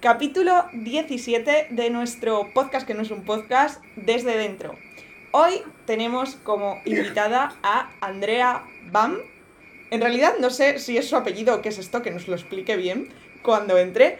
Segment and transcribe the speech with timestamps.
[0.00, 4.76] capítulo 17 de nuestro podcast, que no es un podcast, desde dentro.
[5.32, 9.18] Hoy tenemos como invitada a Andrea Bam.
[9.90, 12.36] En realidad no sé si es su apellido o qué es esto, que nos lo
[12.36, 13.08] explique bien
[13.42, 14.18] cuando entre,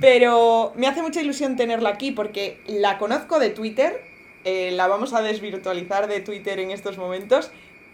[0.00, 4.00] pero me hace mucha ilusión tenerla aquí porque la conozco de Twitter,
[4.44, 7.50] eh, la vamos a desvirtualizar de Twitter en estos momentos,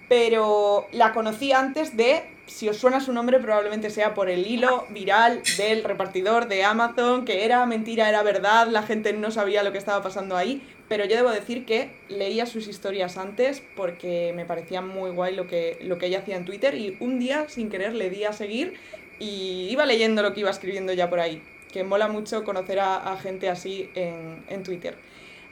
[0.09, 4.87] pero la conocí antes de, si os suena su nombre, probablemente sea por el hilo
[4.91, 9.73] viral del repartidor de Amazon, que era mentira, era verdad, la gente no sabía lo
[9.73, 14.45] que estaba pasando ahí, pero yo debo decir que leía sus historias antes porque me
[14.45, 17.71] parecía muy guay lo que, lo que ella hacía en Twitter y un día, sin
[17.71, 18.75] querer, le di a seguir
[19.19, 23.17] y iba leyendo lo que iba escribiendo ya por ahí, que mola mucho conocer a,
[23.23, 24.97] gente así en, en Twitter.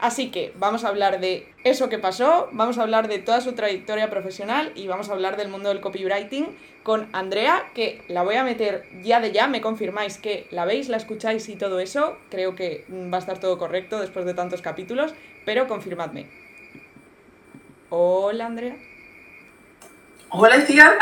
[0.00, 3.52] Así que vamos a hablar de eso que pasó, vamos a hablar de toda su
[3.52, 8.36] trayectoria profesional y vamos a hablar del mundo del copywriting con Andrea, que la voy
[8.36, 12.16] a meter ya de ya, me confirmáis que la veis, la escucháis y todo eso,
[12.30, 15.12] creo que va a estar todo correcto después de tantos capítulos,
[15.44, 16.28] pero confirmadme.
[17.90, 18.76] Hola Andrea.
[20.30, 20.92] Hola Cian.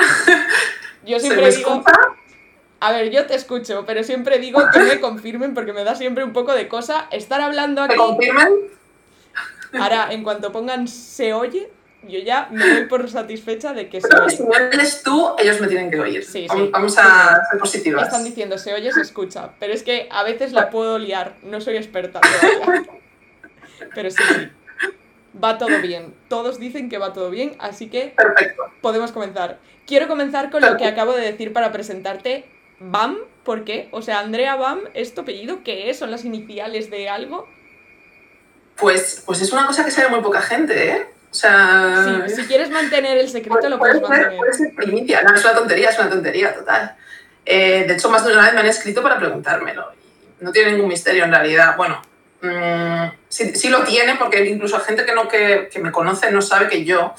[1.05, 1.85] Yo siempre digo...
[2.81, 6.23] A ver, yo te escucho, pero siempre digo que me confirmen porque me da siempre
[6.23, 7.95] un poco de cosa estar hablando aquí.
[7.95, 8.78] ¿Me confirmen?
[9.73, 11.71] Ahora, en cuanto pongan se oye,
[12.07, 14.37] yo ya me doy por satisfecha de que se oye.
[14.37, 16.25] si no eres tú, ellos me tienen que oír.
[16.25, 16.71] Sí, sí.
[16.73, 18.05] Vamos a ser positivas.
[18.05, 19.51] Están diciendo se oye, se escucha.
[19.59, 21.37] Pero es que a veces la puedo liar.
[21.43, 22.85] No soy experta todavía.
[23.95, 24.49] Pero sí, sí.
[25.43, 26.15] Va todo bien.
[26.29, 28.63] Todos dicen que va todo bien, así que Perfecto.
[28.81, 29.59] podemos comenzar.
[29.87, 32.45] Quiero comenzar con lo que acabo de decir para presentarte.
[32.81, 33.89] BAM, ¿por qué?
[33.91, 35.63] O sea, Andrea BAM, ¿es tu apellido?
[35.65, 35.99] ¿Qué es?
[35.99, 37.49] ¿Son las iniciales de algo?
[38.79, 41.07] Pues, pues es una cosa que sabe muy poca gente, ¿eh?
[41.31, 42.25] O sea.
[42.27, 44.39] Sí, si quieres mantener el secreto, puede, lo puedes puede ser, mantener.
[44.39, 45.23] puede ser primicia.
[45.23, 46.97] No, es una tontería, es una tontería total.
[47.45, 49.93] Eh, de hecho, más de una vez me han escrito para preguntármelo.
[50.41, 51.77] Y no tiene ningún misterio en realidad.
[51.77, 52.01] Bueno,
[52.43, 56.41] mm, sí, sí lo tiene porque incluso gente que, no, que, que me conoce no
[56.41, 57.15] sabe que yo,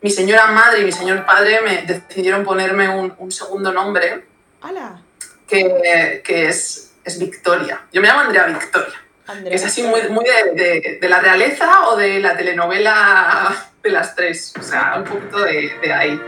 [0.00, 4.24] mi señora madre y mi señor padre me decidieron ponerme un, un segundo nombre
[4.60, 5.00] ¡Hala!
[5.46, 7.80] que, que es, es Victoria.
[7.92, 9.03] Yo me llamo Andrea Victoria.
[9.26, 9.54] Andrea.
[9.54, 14.14] es así muy, muy de, de- de la realeza o de la telenovela de las
[14.14, 16.20] tres, o sea, un poquito de, de ahí.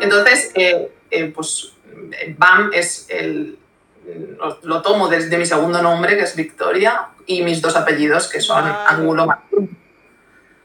[0.00, 1.72] Entonces, eh, eh, pues
[2.36, 3.58] BAM es el...
[4.38, 8.40] Lo, lo tomo desde mi segundo nombre, que es Victoria, y mis dos apellidos, que
[8.40, 8.64] son.
[8.88, 9.76] Angulo Martín.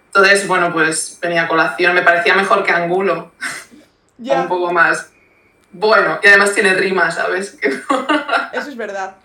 [0.07, 3.33] Entonces, bueno, pues venía a colación, me parecía mejor que Angulo,
[4.17, 5.11] un poco más
[5.71, 7.57] bueno, y además tiene rima, ¿sabes?
[8.53, 9.17] Eso es verdad.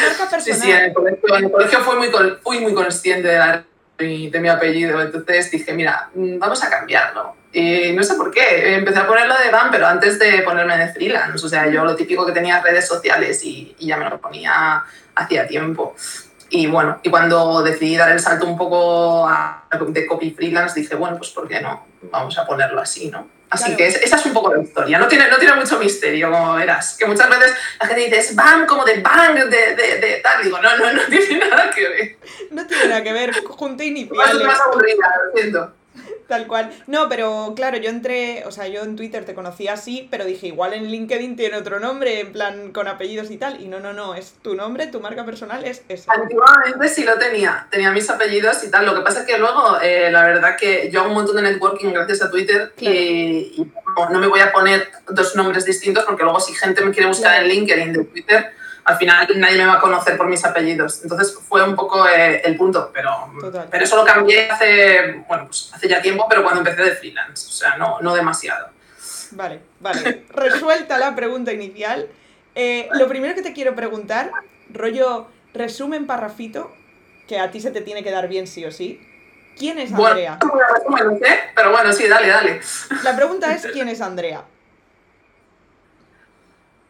[0.00, 0.60] Marca Sí, personal.
[0.60, 2.08] sí, en el colegio, en el colegio fui, muy,
[2.42, 3.64] fui muy consciente de, la-
[3.98, 7.34] de mi- apellido, entonces dije, mira, mm, vamos a cambiarlo.
[7.52, 10.88] Y no sé por qué, empecé a ponerlo de BAM, pero antes de ponerme de
[10.92, 14.20] freelance, o sea, yo lo típico que tenía redes sociales y, y ya me lo
[14.20, 14.84] ponía
[15.14, 15.96] hacía tiempo.
[16.50, 20.94] Y bueno, y cuando decidí dar el salto un poco a- de copy freelance, dije,
[20.94, 21.86] bueno, pues ¿por qué no?
[22.02, 23.28] Vamos a ponerlo así, ¿no?
[23.50, 23.76] Así Claro.
[23.78, 24.98] que es- esa es un poco la historia.
[24.98, 26.96] No tiene, no tiene mucho misterio, como verás.
[26.98, 30.42] Que muchas veces la gente dice, es BAM como de bang, de, de, de tal.
[30.44, 32.16] Digo, no, no, no tiene nada que ver.
[32.50, 34.44] No tiene nada que ver, junta Más, iniciales.
[34.46, 35.74] más aburrida, lo siento.
[36.26, 36.70] Tal cual.
[36.86, 40.48] No, pero claro, yo entré, o sea, yo en Twitter te conocí así, pero dije,
[40.48, 43.60] igual en LinkedIn tiene otro nombre, en plan con apellidos y tal.
[43.62, 46.12] Y no, no, no, es tu nombre, tu marca personal es esa.
[46.12, 48.84] Antiguamente sí lo tenía, tenía mis apellidos y tal.
[48.84, 51.42] Lo que pasa es que luego, eh, la verdad que yo hago un montón de
[51.42, 52.94] networking gracias a Twitter Claro.
[52.94, 56.84] y, y no, no me voy a poner dos nombres distintos porque luego si gente
[56.84, 58.52] me quiere buscar en LinkedIn de Twitter,
[58.88, 61.02] al final nadie me va a conocer por mis apellidos.
[61.02, 63.68] Entonces fue un poco eh, el punto, pero, Total.
[63.70, 67.46] pero eso lo cambié hace, bueno, pues hace ya tiempo, pero cuando empecé de freelance,
[67.46, 68.70] o sea, no, no demasiado.
[69.32, 70.24] Vale, vale.
[70.30, 72.08] Resuelta la pregunta inicial.
[72.54, 74.30] Eh, lo primero que te quiero preguntar,
[74.70, 76.72] rollo resumen parrafito,
[77.28, 79.00] que a ti se te tiene que dar bien sí o sí.
[79.58, 80.38] ¿Quién es Andrea?
[80.88, 81.18] bueno,
[81.54, 82.60] pero bueno, sí, dale, dale.
[83.02, 84.44] La pregunta es ¿quién es Andrea?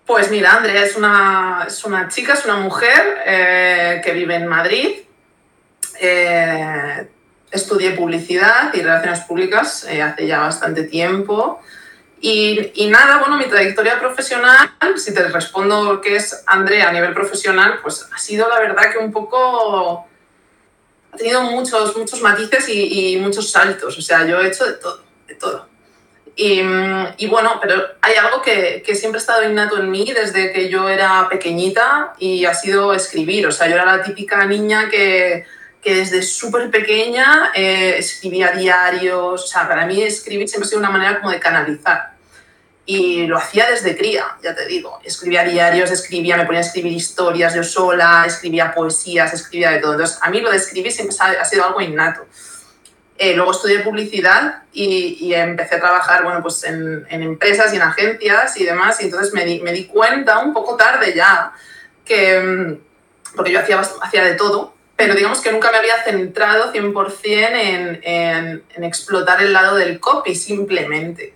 [0.08, 4.46] Pues mira, Andrea es una, es una chica, es una mujer eh, que vive en
[4.46, 5.00] Madrid.
[6.00, 7.06] Eh,
[7.50, 11.60] estudié publicidad y relaciones públicas eh, hace ya bastante tiempo.
[12.22, 17.12] Y, y nada, bueno, mi trayectoria profesional, si te respondo qué es Andrea a nivel
[17.12, 20.06] profesional, pues ha sido la verdad que un poco...
[21.12, 23.98] Ha tenido muchos, muchos matices y, y muchos saltos.
[23.98, 25.68] O sea, yo he hecho de todo, de todo.
[26.40, 26.62] Y,
[27.16, 30.68] y bueno, pero hay algo que, que siempre ha estado innato en mí desde que
[30.68, 33.48] yo era pequeñita y ha sido escribir.
[33.48, 35.44] O sea, yo era la típica niña que,
[35.82, 39.42] que desde súper pequeña eh, escribía diarios.
[39.42, 42.12] O sea, para mí escribir siempre ha sido una manera como de canalizar.
[42.86, 45.00] y lo hacía desde cría, ya te digo.
[45.02, 49.94] Escribía diarios, escribía, me ponía a escribir historias yo sola, escribía poesías, escribía de todo.
[49.94, 52.24] Entonces, a mí lo de escribir siempre ha sido algo innato.
[53.20, 58.56] Eh, luego estudié publicidad y, empecé a trabajar bueno, pues en, empresas y en agencias
[58.56, 59.00] y demás.
[59.00, 61.52] Y entonces me di, me di cuenta un poco tarde ya
[62.04, 66.72] que, mm, porque yo hacía, hacía de todo, pero digamos que nunca me había centrado
[66.72, 71.34] 100% en, en, en explotar el lado del copy simplemente.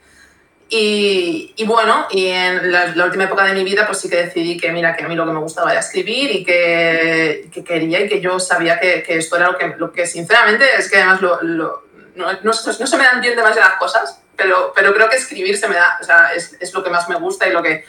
[0.74, 4.56] Y, y, bueno, y en la, última época de mi vida pues sí que decidí
[4.56, 8.00] que mira, que a mí lo que me gustaba era escribir y que, que quería
[8.00, 10.96] y que yo sabía que, que, esto era lo que, lo que sinceramente es que
[10.96, 11.84] además lo, lo,
[12.14, 15.68] no, no, no, se me dan bien demasiadas cosas, pero, pero creo que escribir se
[15.68, 17.84] me da, o sea, es, es, lo que más me gusta y lo que...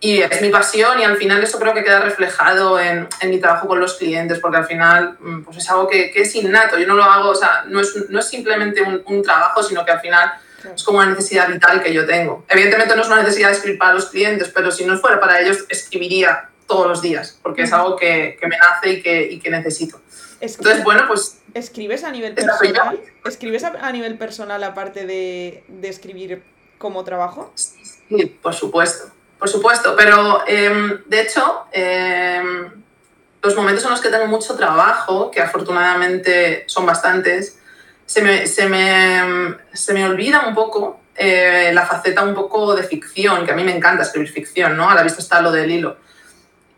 [0.00, 3.40] Y es mi pasión y al final eso creo que queda reflejado en, en mi
[3.40, 6.78] trabajo con los clientes, porque al final mm, pues es algo que, que, es innato,
[6.78, 9.86] yo no lo hago, o sea, no es, no es simplemente un, un trabajo, sino
[9.86, 10.32] que al final
[10.74, 12.44] es como una necesidad vital que yo tengo.
[12.48, 15.40] Evidentemente no es una necesidad de escribir para los clientes, pero si no fuera para
[15.40, 19.40] ellos, escribiría todos los días, porque es algo que, que me nace y que, y
[19.40, 20.00] que necesito.
[20.40, 21.38] Entonces, bueno, pues...
[21.52, 23.00] ¿Escribes a nivel personal?
[23.24, 26.42] ¿Escribes a nivel personal aparte de, de escribir
[26.78, 27.52] como trabajo?
[27.54, 31.66] Sí, por supuesto, por supuesto, pero eh, de hecho...
[31.72, 32.42] Eh,
[33.42, 37.58] los momentos en los que tengo mucho trabajo, que afortunadamente son bastantes,
[38.10, 42.82] se me, se me, se me olvida un poco eh, la faceta un poco de
[42.82, 44.90] ficción, que a mí me encanta escribir ficción, ¿no?
[44.90, 45.96] A la vista está lo del hilo.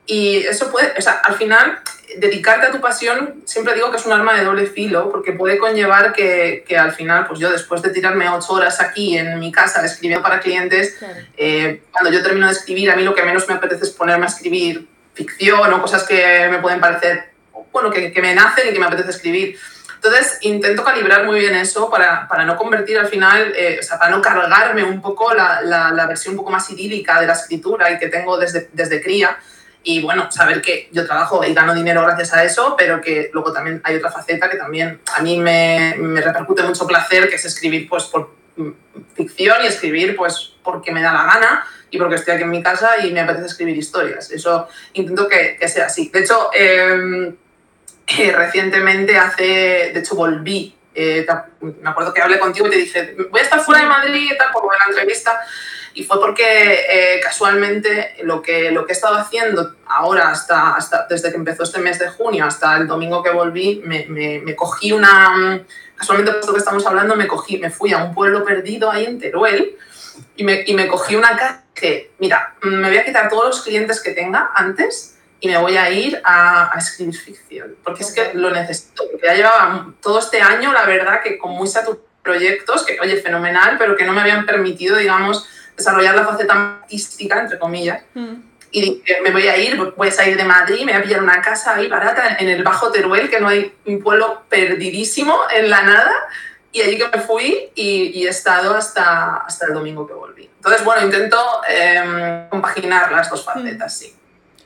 [0.05, 1.79] Y eso puede, o sea, al final,
[2.19, 5.57] dedicarte a tu pasión, siempre digo que es un arma de doble filo, porque puede
[5.57, 9.51] conllevar que, que al final, pues yo después de tirarme ocho horas aquí en mi
[9.51, 11.15] casa escribiendo para clientes, claro.
[11.39, 14.27] eh, cuando yo termino de escribir, a mí lo que menos me apetece es ponerme
[14.27, 17.31] a escribir ficción o cosas que me pueden parecer,
[17.73, 19.59] bueno, que, que me nacen y que me apetece escribir.
[20.05, 24.01] Entonces, intento calibrar muy bien eso para, para no convertir al final, eh, o sea,
[24.01, 27.35] para no cargarme un poco la, la, la, versión un poco más idílica de la
[27.35, 29.39] escritura y que tengo desde, desde cría.
[29.85, 33.53] Y bueno, saber que yo trabajo y gano dinero gracias a eso, pero que luego
[33.53, 37.45] también hay otra faceta que también a mí me, me repercute mucho placer, que es
[37.45, 38.71] escribir pues por mm,
[39.15, 42.63] ficción y escribir pues porque me da la gana y porque estoy aquí en mi
[42.63, 44.33] casa y me apetece escribir historias.
[44.33, 46.09] Eso intento que, que sea así.
[46.09, 47.35] De hecho, eh,
[48.07, 49.45] eh, recientemente hace,
[49.93, 51.27] de hecho volví, eh,
[51.61, 54.37] me acuerdo que hablé contigo y te dije, voy a estar fuera de Madrid y
[54.37, 55.41] tal, por una entrevista,
[55.95, 61.07] y fue porque eh, casualmente lo que, lo que he estado haciendo ahora, hasta, hasta,
[61.09, 64.55] desde que empezó este mes de junio hasta el domingo que volví, me, me, me
[64.55, 65.63] cogí una,
[65.97, 69.05] casualmente por esto que estamos hablando, me, cogí, me fui a un pueblo perdido ahí
[69.07, 69.77] en Teruel,
[70.37, 73.63] y me, y me cogí una casa que, mira, me voy a quitar todos los
[73.63, 75.12] clientes que tenga antes
[75.43, 78.23] y me voy a ir a, a escribir ficción, porque okay.
[78.25, 81.67] es que lo necesito, porque ya llevaba todo este año, la verdad, que con muy
[81.67, 86.79] saturados proyectos, que oye, fenomenal, pero que no me habían permitido, digamos, desarrollar la faceta
[86.83, 88.05] artística, entre comillas.
[88.15, 88.35] Mm.
[88.71, 91.43] Y me voy a ir, voy a salir de Madrid, me voy a pillar una
[91.43, 95.83] casa ahí barata en el Bajo Teruel, que no hay un pueblo perdidísimo en la
[95.83, 96.13] nada,
[96.71, 100.49] y allí que me fui y, y he estado hasta, hasta el domingo que volví.
[100.57, 101.37] Entonces, bueno, intento
[101.69, 103.99] eh, compaginar las dos facetas, mm.
[103.99, 104.17] sí.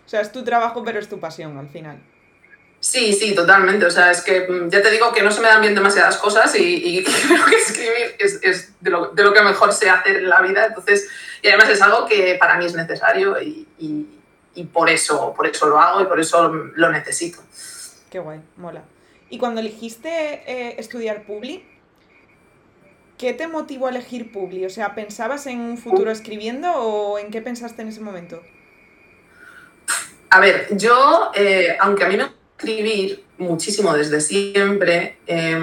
[0.07, 1.99] O sea, es tu trabajo, pero es tu pasión al final.
[2.79, 3.85] Sí, sí, totalmente.
[3.85, 6.17] O sea, es que mm, ya te digo que no se me dan bien demasiadas
[6.19, 9.91] cosas y, y creo que escribir es, es de, lo, de, lo, que mejor sé
[9.91, 10.67] hacer en la vida.
[10.67, 11.09] Entonces,
[11.43, 14.07] y además es algo que para mí es necesario y, y,
[14.55, 17.41] y por, eso, por eso lo hago y por eso lo necesito.
[18.11, 18.85] Qué guay, mola.
[19.29, 21.65] Y cuando elegiste eh, estudiar Publi,
[23.19, 24.65] ¿qué te motivó a elegir Publi?
[24.65, 28.41] O sea, ¿pensabas en un futuro escribiendo o en qué pensaste en ese momento?
[30.37, 32.29] A ver, yo, eh, aunque a mí me
[32.59, 35.59] escribir muchísimo desde siempre, eh,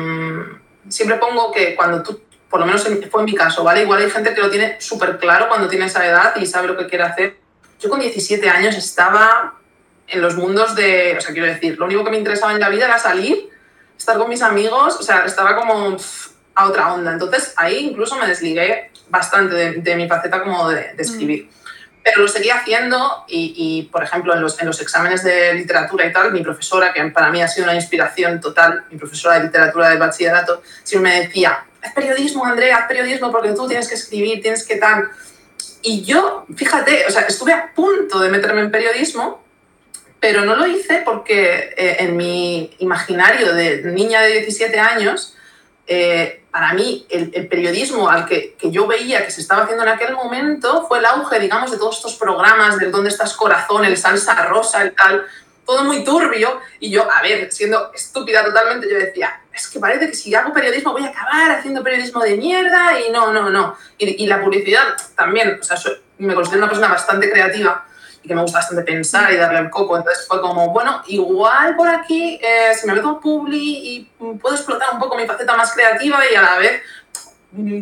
[0.90, 3.84] siempre pongo que cuando tú, por lo menos fue en mi caso, ¿vale?
[3.84, 6.76] Igual hay gente que lo tiene súper claro cuando tiene esa edad y sabe lo
[6.76, 7.38] que quiere hacer.
[7.80, 9.60] Yo con 17 años estaba
[10.08, 12.70] en los mundos de, o sea, quiero decir, lo único que me interesaba en la
[12.70, 13.52] vida era salir,
[13.96, 17.14] estar con mis amigos, o sea, estaba como pff, a otra onda.
[17.14, 21.44] Entonces ahí incluso me desligué bastante de, de mi faceta como de, de escribir.
[21.46, 21.63] Mm
[22.04, 26.06] pero lo seguía haciendo y, y por ejemplo, en los, en los, exámenes de literatura
[26.06, 29.46] y tal, mi profesora, que para mí ha sido una inspiración total, mi profesora de
[29.46, 33.96] literatura del bachillerato, siempre me decía, haz periodismo, Andrea, haz periodismo porque tú tienes que
[33.96, 35.10] escribir, tienes que tal.
[35.82, 39.42] Y yo, fíjate, o sea, estuve a punto de meterme en periodismo,
[40.20, 45.36] pero no lo hice porque eh, en mi imaginario de niña de 17 años,
[45.86, 49.84] eh, para mí el, el, periodismo al que, que, yo veía que se estaba haciendo
[49.84, 53.84] en aquel momento fue el auge, digamos, de todos estos programas del Dónde estás corazón,
[53.84, 55.26] el salsa rosa, el tal,
[55.66, 56.60] todo muy turbio.
[56.80, 60.54] Y yo, a ver, siendo estúpida totalmente, yo decía, es que parece que si hago
[60.54, 63.76] periodismo voy a acabar haciendo periodismo de mierda y no, no, no.
[63.98, 65.78] Y, la publicidad también, o sea,
[66.18, 67.86] me considero una persona bastante creativa
[68.24, 69.98] y que me gusta bastante pensar y darle el coco.
[69.98, 74.12] Entonces fue como, bueno, igual por aquí, eh, si me meto Publi y
[74.42, 76.82] puedo explotar un poco mi faceta más creativa y a la vez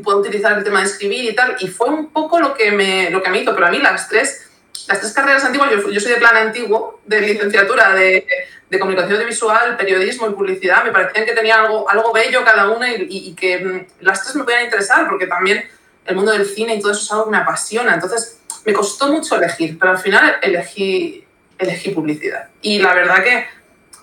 [0.03, 1.55] puedo utilizar el tema de escribir y tal.
[1.59, 3.53] Y fue un poco lo que me, lo que me hizo.
[3.53, 4.49] Pero a mí las tres,
[4.87, 8.25] las tres carreras antiguas, yo, yo soy de plan antiguo, de licenciatura de,
[8.71, 12.89] de comunicación audiovisual, periodismo y publicidad, me parecían que tenía algo, algo bello cada una
[12.89, 15.69] y, y, que mm, las tres me podían interesar porque también
[16.05, 17.93] el mundo del cine y todo eso es algo que me apasiona.
[17.93, 21.25] Entonces, me costó mucho elegir, pero al final elegí,
[21.57, 22.49] elegí publicidad.
[22.61, 23.45] Y la verdad que,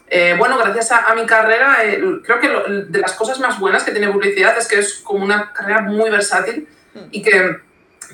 [0.09, 2.49] eh, bueno, gracias a, mi carrera, eh, creo que
[2.89, 6.11] de las cosas más buenas que tiene publicidad es que es como una carrera muy
[6.11, 6.99] versátil mm.
[7.11, 7.59] y que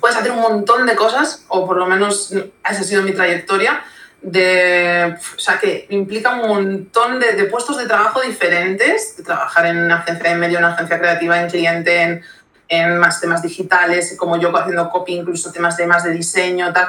[0.00, 3.82] puedes hacer un montón de cosas, o por lo menos esa ha sido mi trayectoria,
[4.20, 9.66] de, o sea, que implica un montón de, de, puestos de trabajo diferentes, de trabajar
[9.66, 12.24] en una agencia de medio, en una agencia creativa, en cliente, en
[12.80, 16.88] en más temas digitales, como yo haciendo copy, incluso temas de más de diseño, tal.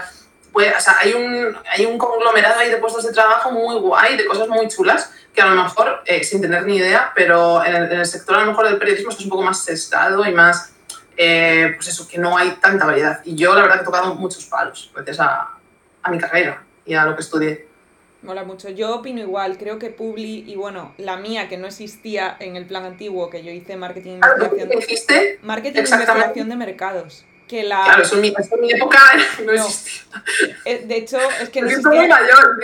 [0.51, 4.15] Pues, o sea, hay un, hay un conglomerado ahí de puestos de trabajo muy guay,
[4.15, 7.75] de cosas muy chulas, que a lo mejor, eh, sin tener ni idea, pero en
[7.75, 10.71] el, sector a lo mejor del periodismo es un poco más sesgado y más,
[11.17, 13.19] eh, pues eso, que no hay tanta variedad.
[13.25, 15.55] Y yo la verdad he tocado muchos palos gracias a,
[16.01, 17.74] a mi carrera y a lo que estudié.
[18.25, 18.69] Mola mucho.
[18.69, 19.57] Yo opino igual.
[19.57, 23.43] Creo que Publi, y bueno, la mía que no existía en el plan antiguo, que
[23.43, 24.69] yo hice marketing y investigación.
[24.69, 27.25] De, marketing e investigación de mercados.
[27.47, 27.83] Que la...
[27.83, 28.99] Claro, eso en, mi, mi época
[29.45, 30.03] no, existía.
[30.65, 32.57] Eh, de hecho, es que no existía, mayor,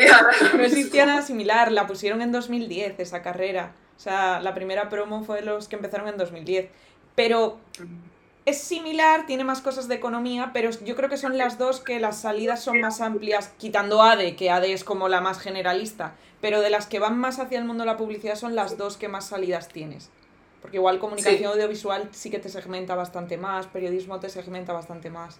[0.55, 1.71] no existía nada similar.
[1.71, 3.73] La pusieron en 2010, esa carrera.
[3.95, 6.65] O sea, la primera promo fue de los que empezaron en 2010.
[7.13, 7.59] Pero
[8.45, 11.99] es similar, tiene más cosas de economía, pero yo creo que son las dos que
[11.99, 16.61] las salidas son más amplias, quitando ADE, que ADE es como la más generalista, pero
[16.61, 19.07] de las que van más hacia el mundo de la publicidad son las dos que
[19.07, 20.09] más salidas tienes.
[20.61, 25.39] Porque igual comunicación audiovisual sí que te segmenta bastante más, periodismo te segmenta bastante más.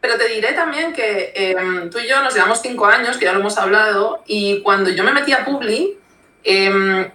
[0.00, 3.32] Pero te diré también que em, tú y yo nos llevamos cinco años, que ya
[3.32, 5.98] lo hemos hablado, y cuando yo me metí a Publi,
[6.44, 7.10] em,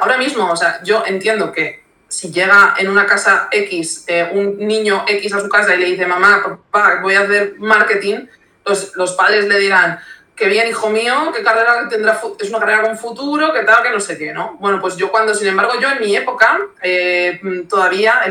[0.00, 5.04] ahora mismo, o sea, yo entiendo que si llega en una casa X un niño
[5.06, 8.26] X a su casa y le dice, mamá, papá, voy a hacer marketing,
[8.66, 10.00] los, los padres le dirán,
[10.40, 13.90] qué bien, hijo mío, qué carrera tendrá, es una carrera con futuro, qué tal, que
[13.90, 14.56] no sé qué, ¿no?
[14.58, 17.38] Bueno, pues yo cuando, sin embargo, yo en mi época, eh,
[17.68, 18.22] todavía,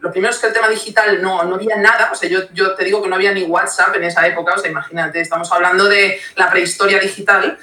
[0.00, 2.74] lo primero es que el tema digital no, no había nada, o sea, yo, yo
[2.74, 5.84] te digo que no había ni WhatsApp en esa época, o sea, imagínate, estamos hablando
[5.84, 7.58] de la prehistoria digital,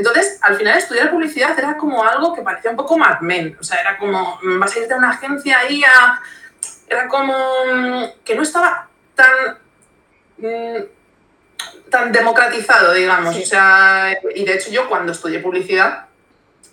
[0.00, 3.54] entonces, al final, estudiar publicidad era como algo que parecía un poco Mad Men.
[3.60, 6.18] O sea, era como, mm, vas a irte a una agencia ahí a...
[6.88, 7.34] Era como
[7.70, 9.58] mm, que no estaba tan...
[10.38, 10.84] Mm,
[11.90, 13.36] tan democratizado, digamos.
[13.36, 16.06] O sea, y de hecho yo cuando estudié publicidad,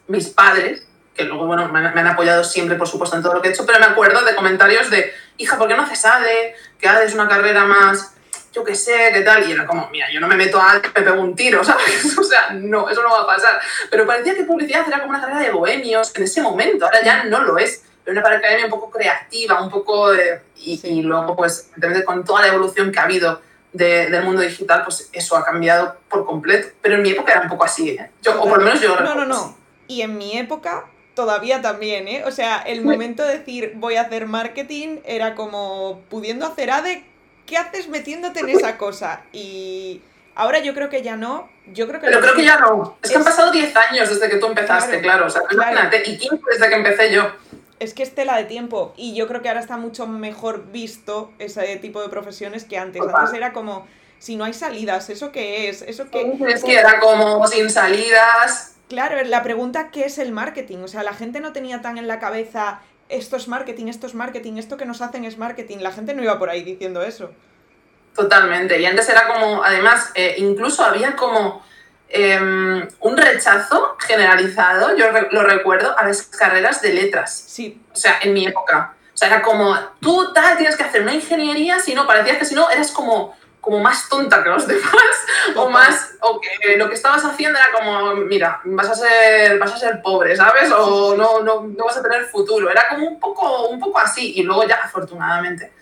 [0.08, 3.34] mis padres, que luego, bueno, me han, me han, apoyado siempre, por supuesto, en todo
[3.34, 6.06] lo que he hecho, pero me acuerdo de comentarios de, hija, ¿por qué no haces
[6.06, 6.56] ADE?
[6.80, 8.14] Que ADE es una carrera más
[8.58, 9.48] yo qué sé, qué tal.
[9.48, 12.18] Y era como, mira, yo no me meto a me pego un tiro, ¿sabes?
[12.18, 13.60] O sea, no, eso no va a pasar.
[13.92, 17.24] Pero parecía que publicidad era como una carrera de bohemios en ese momento, ahora ya
[17.26, 17.84] no lo es.
[18.06, 20.12] Era una academia un poco creativa, un poco.
[20.56, 21.70] y, luego, pues,
[22.06, 23.42] con toda la evolución que ha habido
[23.74, 26.70] del mundo digital, pues eso ha cambiado por completo.
[26.82, 28.10] Pero en mi época era un poco así, ¿eh?
[28.22, 28.98] Yo, o por lo menos yo.
[29.02, 29.58] No, no, no.
[29.88, 30.86] Y en mi época
[31.16, 32.24] todavía también, ¿eh?
[32.26, 37.06] O sea, el momento de decir voy a hacer marketing era como pudiendo hacer ADE
[37.48, 39.24] ¿qué haces metiéndote en esa cosa?
[39.32, 40.02] Y
[40.36, 41.50] ahora yo creo que ya no.
[41.66, 42.98] Yo creo que Pero creo que ya no.
[43.02, 45.26] Es, que han pasado 10 años desde que tú empezaste, claro.
[45.26, 47.32] O sea, imagínate, y 15 desde que empecé yo.
[47.80, 48.94] Es que es tela de tiempo.
[48.96, 53.02] Y yo creo que ahora está mucho mejor visto ese tipo de profesiones que antes.
[53.02, 53.88] Antes era como,
[54.20, 55.82] si no hay salidas, ¿eso qué es?
[55.82, 56.38] ¿Eso qué?
[56.48, 58.76] Es que era como sin salidas.
[58.90, 60.78] Claro, la pregunta, ¿qué es el marketing?
[60.78, 64.16] O sea, la gente no tenía tan en la cabeza esto es marketing, esto es
[64.16, 65.78] marketing, esto que nos hacen es marketing.
[65.80, 67.32] La gente no iba por ahí diciendo eso.
[68.16, 68.80] Totalmente.
[68.82, 71.64] Y antes era como, además, eh, incluso había como
[72.10, 77.32] em, un rechazo generalizado, yo lo recuerdo, a las carreras de letras.
[77.48, 77.82] Sí.
[77.94, 78.96] O sea, en mi época.
[79.14, 82.46] O sea, era como, tú tal, tienes que hacer una ingeniería, si no, parecía que
[82.46, 83.37] si no, eras como
[83.68, 87.70] como más tonta que los demás o más o que lo que estabas haciendo era
[87.74, 91.98] como mira vas a ser vas a ser pobre sabes o no, no, no vas
[91.98, 95.74] a tener futuro era como un poco un poco así y luego ya afortunadamente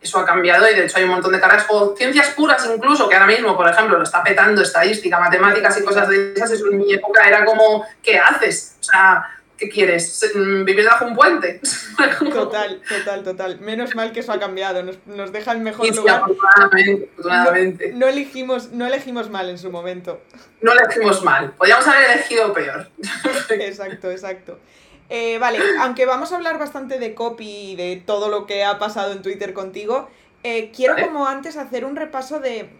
[0.00, 3.06] eso ha cambiado y de hecho hay un montón de carreras o ciencias puras incluso
[3.06, 6.68] que ahora mismo por ejemplo lo está petando estadística matemáticas y cosas de esas eso
[6.68, 10.30] en mi época era como qué haces o sea ¿qué quieres?
[10.34, 11.60] Mm, ¿Vivir bajo un puente?
[12.32, 13.60] Total, total, total.
[13.60, 16.22] Menos mal que eso ha cambiado, nos, nos deja en mejor lugar.
[16.22, 20.20] afortunadamente, No, elegimos, no elegimos mal en su momento.
[20.60, 22.88] No elegimos mal, podríamos haber elegido peor.
[23.50, 24.58] Exacto, exacto.
[25.08, 28.78] Eh, vale, aunque vamos a hablar bastante de copy y de todo lo que ha
[28.78, 30.10] pasado en Twitter contigo,
[30.42, 32.70] eh, quiero como antes hacer un repaso de,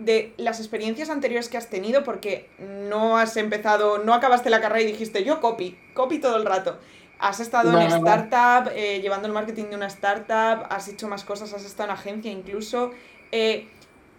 [0.00, 4.82] de las experiencias anteriores que has tenido, porque no has empezado, no acabaste la carrera
[4.82, 6.78] y dijiste yo copy, copy todo el rato.
[7.18, 11.52] Has estado en startup, eh, llevando el marketing de una startup, has hecho más cosas,
[11.52, 12.92] has estado en agencia incluso.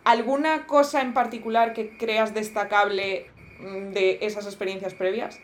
[0.04, 3.28] ¿Alguna cosa en particular que creas destacable
[3.60, 5.40] mm, de esas experiencias previas?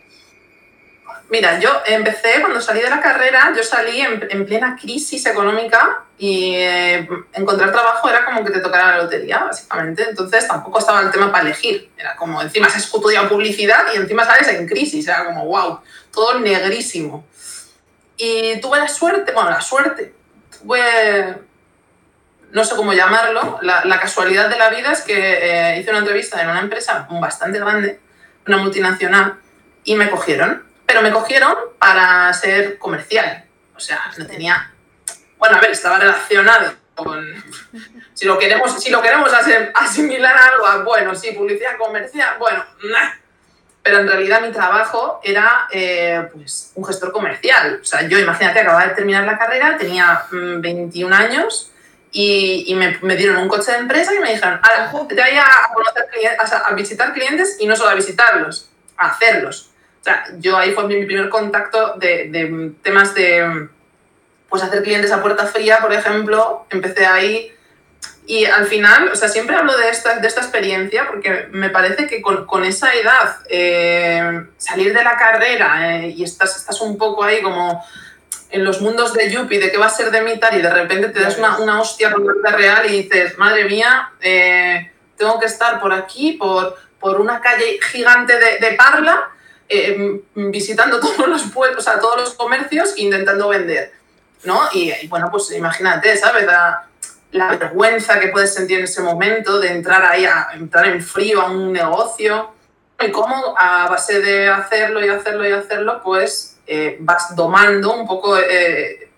[1.29, 6.53] Mira, yo empecé cuando salí de la carrera, yo salí en, plena crisis económica y
[6.55, 10.05] eh, encontrar trabajo era como que te tocara la lotería, básicamente.
[10.09, 11.91] Entonces tampoco estaba el tema para elegir.
[11.97, 15.05] Era como, encima has estudiado publicidad y encima sales en crisis.
[15.05, 15.81] Era como, wow,
[16.13, 17.25] todo negrísimo.
[18.15, 20.13] Y tuve la suerte, bueno, la suerte,
[20.57, 21.35] tuve,
[22.51, 26.41] no sé cómo llamarlo, la, casualidad de la vida es que eh, hice una entrevista
[26.41, 27.99] en una empresa bastante grande,
[28.47, 29.39] una multinacional,
[29.83, 33.43] y me cogieron pero me cogieron para ser comercial.
[33.75, 34.71] O sea, no tenía...
[35.37, 37.23] Bueno, a ver, estaba relacionado con...
[38.13, 39.31] Si lo queremos, si lo queremos
[39.75, 42.65] asimilar a algo, bueno, sí, publicidad comercial, bueno,
[43.83, 47.79] pero en realidad mi trabajo era eh, pues, un gestor comercial.
[47.81, 51.71] O sea, yo imagínate, acababa de terminar la carrera, tenía 21 mm, años
[52.11, 54.59] y, me, dieron un coche de empresa y me dijeron,
[55.07, 56.05] te voy a, conocer,
[56.39, 59.66] a, a visitar clientes y no solo a visitarlos, a hacerlos
[60.39, 63.69] yo ahí fue mi primer contacto de, temas de
[64.49, 67.51] pues hacer clientes a puerta fría, por ejemplo, empecé ahí.
[68.25, 72.07] Y al final, o sea, siempre hablo de esta, de esta experiencia porque me parece
[72.07, 77.23] que con, esa edad, eh, salir de la carrera eh, y estás, estás un poco
[77.23, 77.83] ahí como
[78.49, 80.69] en los mundos de Yuppie, de qué va a ser de mí tal, y de
[80.69, 85.39] repente te das una, una hostia con la real y dices, madre mía, eh, tengo
[85.39, 89.31] que estar por aquí, por, por una calle gigante de, de Parla,
[89.69, 93.93] eh, visitando todos los pueblos, o sea, todos los comercios intentando vender,
[94.43, 94.61] ¿no?
[94.73, 96.45] Y, bueno, pues imagínate, ¿sabes?
[96.45, 96.83] La,
[97.31, 101.51] vergüenza que puedes sentir en ese momento de entrar ahí, a entrar en frío a
[101.51, 102.51] un negocio
[102.99, 108.07] y cómo a base de hacerlo y hacerlo y hacerlo, pues eh, vas domando un
[108.07, 109.09] poco eh,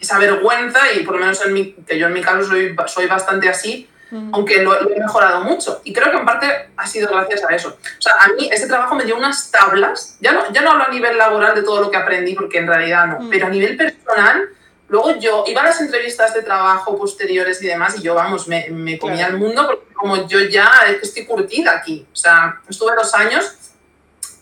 [0.00, 3.06] esa vergüenza y por lo menos en mi, que yo en mi caso soy, soy
[3.06, 3.88] bastante así,
[4.32, 5.80] aunque lo, he mejorado mucho.
[5.84, 7.68] Y creo que en parte ha sido gracias a eso.
[7.68, 10.84] O sea, a mí ese trabajo me dio unas tablas, ya no, ya no hablo
[10.84, 13.76] a nivel laboral de todo lo que aprendí, porque en realidad no, pero a nivel
[13.76, 14.48] personal,
[14.88, 18.68] luego yo iba a las entrevistas de trabajo posteriores y demás, y yo, vamos, me,
[18.70, 20.70] me comía el mundo, porque como yo ya
[21.02, 22.06] estoy curtida aquí.
[22.12, 23.56] O sea, estuve dos años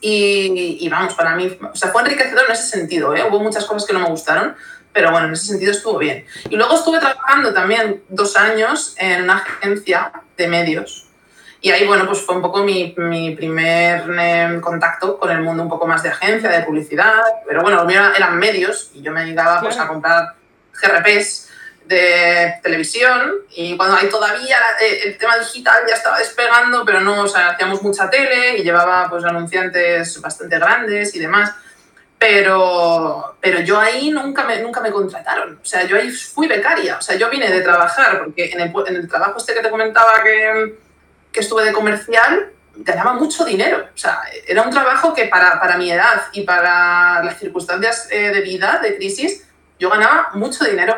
[0.00, 3.24] y, y, vamos, para mí, o sea, fue enriquecedor en ese sentido, ¿eh?
[3.28, 4.54] Hubo muchas cosas que no me gustaron,
[4.92, 6.27] pero bueno, en ese sentido estuvo bien.
[6.48, 11.07] Y luego estuve trabajando también dos años en una agencia de medios.
[11.61, 15.64] Y ahí, bueno, pues fue un poco mi, mi primer em, contacto con el mundo
[15.64, 17.20] un poco más de agencia, de publicidad.
[17.46, 20.35] Pero bueno, lo mío eran medios y yo me dedicaba pues, a comprar
[20.81, 21.48] GRPs
[21.87, 27.22] de televisión y cuando ahí todavía eh, el tema digital ya estaba despegando, pero no,
[27.22, 31.55] o sea, hacíamos mucha tele y llevaba pues anunciantes bastante grandes y demás
[32.18, 35.59] pero, pero yo ahí nunca me, nunca me contrataron.
[35.62, 36.96] O sea, yo ahí fui becaria.
[36.96, 39.70] O sea, yo vine de trabajar, porque en el, en el trabajo este que te
[39.70, 40.78] comentaba que,
[41.31, 43.87] que, estuve de comercial, ganaba mucho dinero.
[43.94, 48.31] O sea, era un trabajo que para, para mi edad y para las circunstancias eh,
[48.31, 49.46] de vida, de crisis,
[49.78, 50.96] yo ganaba mucho dinero.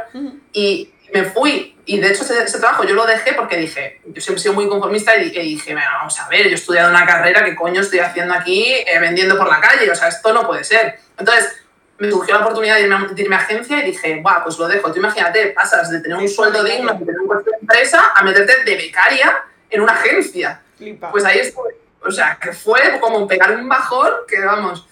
[0.54, 1.76] Y me fui.
[1.86, 4.68] Y de hecho ese, trabajo yo lo dejé porque dije, yo siempre he sido muy
[4.68, 8.34] conformista y, dije, vamos a ver, yo he estudiado una carrera, ¿qué coño estoy haciendo
[8.34, 9.90] aquí eh, vendiendo por la calle?
[9.90, 11.00] O sea, esto no puede ser.
[11.18, 11.60] Entonces,
[11.98, 12.82] me surgió la oportunidad de
[13.22, 14.90] irme, a, agencia y dije, guau, pues lo dejo.
[14.92, 18.22] Tú imagínate, pasas de tener un sueldo digno, de tener un puesto de empresa, a
[18.22, 20.62] meterte de becaria en una agencia.
[21.10, 21.76] Pues ahí estuve.
[22.02, 24.86] O sea, que fue como pegar un bajón que, vamos,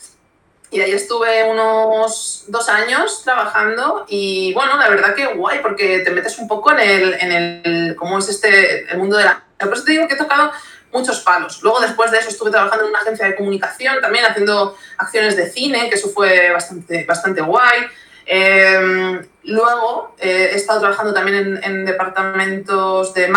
[0.70, 6.10] y ahí estuve unos dos años trabajando y bueno, la verdad que guay porque te
[6.10, 9.44] metes un poco en el, en el cómo es este, el mundo de la...
[9.58, 10.52] Por eso te digo que he tocado
[10.92, 11.62] muchos palos.
[11.62, 15.50] Luego después de eso estuve trabajando en una agencia de comunicación, también haciendo acciones de
[15.50, 17.86] cine, que eso fue bastante, bastante guay.
[18.26, 23.32] Em, luego eh, he estado trabajando también en, departamentos de,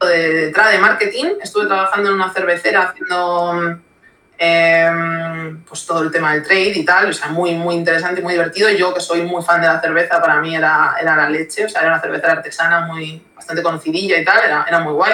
[0.00, 1.34] de, de marketing.
[1.42, 3.80] Estuve trabajando en una cervecera haciendo
[4.42, 8.24] Em, pues todo el tema del trade y tal, o sea, muy, muy interesante y
[8.24, 8.70] muy divertido.
[8.70, 11.68] Yo que soy muy fan de la cerveza, para mí era, era la leche, o
[11.68, 15.12] sea, era una cerveza artesana muy, bastante conocidilla y tal, era, era muy guay.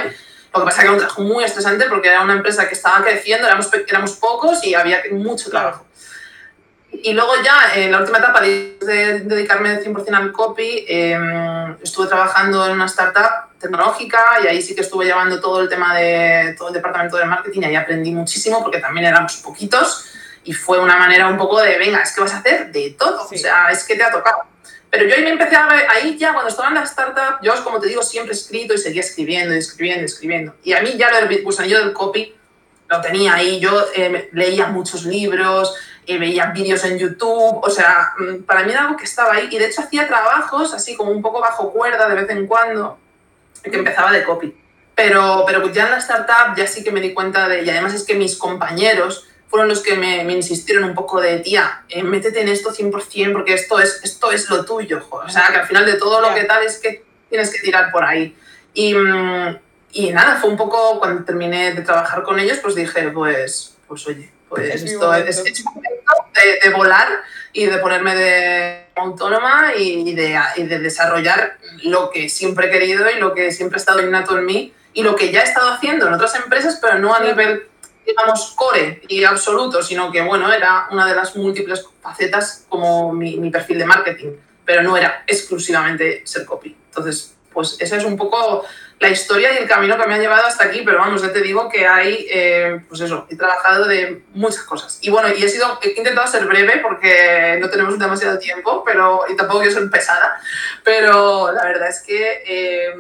[0.54, 2.74] Lo que pasa es que era un trabajo muy estresante porque era una empresa que
[2.74, 5.84] estaba creciendo, éramos, éramos pocos y había mucho trabajo.
[7.02, 8.76] Y luego ya, en la última etapa de,
[9.24, 14.82] dedicarme 100% al copy, em, estuve trabajando en una startup tecnológica y ahí sí que
[14.82, 18.62] estuve llevando todo el tema de todo el departamento de marketing y ahí aprendí muchísimo
[18.62, 20.06] porque también éramos poquitos
[20.44, 23.26] y fue una manera un poco de, venga, es que vas a hacer de todo,
[23.30, 24.38] o sea, es que te ha tocado.
[24.88, 27.52] Pero yo ahí me empecé a ver, ahí ya cuando estaba en la startup, yo
[27.64, 30.54] como te digo, siempre he escrito y seguía escribiendo, escribiendo, escribiendo.
[30.62, 32.34] Y a mí ya lo del, pues, yo del copy
[32.88, 35.74] lo tenía ahí, yo eh, leía muchos libros,
[36.06, 39.48] eh, veía vídeos en YouTube, o sea, mm, para mí era algo que estaba ahí.
[39.50, 42.98] Y de hecho hacía trabajos así como un poco bajo cuerda de vez en cuando,
[43.62, 44.56] que empezaba de copy.
[44.94, 47.92] Pero, pero ya en la startup ya sí que me di cuenta de, y además
[47.92, 52.02] es que mis compañeros fueron los que me, me insistieron un poco de, tía, eh,
[52.02, 55.06] métete en esto 100% porque esto es, esto es lo tuyo.
[55.10, 57.92] O sea, que al final de todo lo que tal es que tienes que tirar
[57.92, 58.36] por ahí.
[58.74, 59.58] Y, mm,
[59.92, 64.06] y nada, fue un poco cuando terminé de trabajar con ellos, pues dije, pues, pues
[64.06, 67.08] oye, pues es esto es, es, momento de, de, volar
[67.52, 73.10] y de ponerme de autónoma y de, y de, desarrollar lo que siempre he querido
[73.10, 75.72] y lo que siempre ha estado innato en mí y lo que ya he estado
[75.72, 77.68] haciendo en otras empresas, pero no a nivel
[78.06, 83.36] digamos, core y absoluto, sino que, bueno, era una de las múltiples facetas como mi,
[83.36, 84.32] mi, perfil de marketing,
[84.64, 86.76] pero no era exclusivamente ser copy.
[86.88, 88.64] Entonces, pues esa es un poco
[88.98, 91.42] la historia y el camino que me ha llevado hasta aquí, pero vamos, ya te
[91.42, 94.98] digo que hay, eh, pues eso, he trabajado de muchas cosas.
[95.02, 99.24] Y bueno, y he, sido, he intentado ser breve porque no tenemos demasiado tiempo, pero,
[99.28, 100.40] y tampoco quiero ser pesada,
[100.82, 102.94] pero la verdad es que, eh,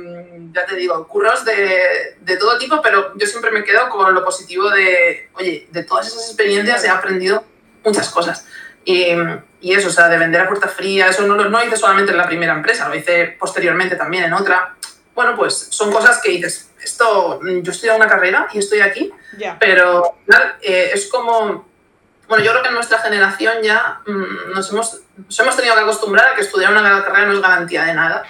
[0.52, 4.22] ya te digo, curros de, de, todo tipo, pero yo siempre me quedo con lo
[4.22, 7.42] positivo de, oye, de todas esas experiencias he aprendido
[7.82, 8.46] muchas cosas.
[8.84, 9.06] Y,
[9.62, 12.12] y eso, o sea, de vender a puerta fría, eso no lo no hice solamente
[12.12, 14.76] en la primera empresa, lo hice posteriormente también en otra
[15.16, 19.10] bueno, pues son cosas que dices, esto, yo estoy en una carrera y estoy aquí,
[19.38, 19.56] yeah.
[19.58, 20.18] pero
[20.62, 21.66] eh, es como,
[22.28, 25.80] bueno, yo creo que en nuestra generación ya mmm, nos, hemos, nos hemos tenido que
[25.80, 28.24] acostumbrar a que estudiar una carrera no es garantía de nada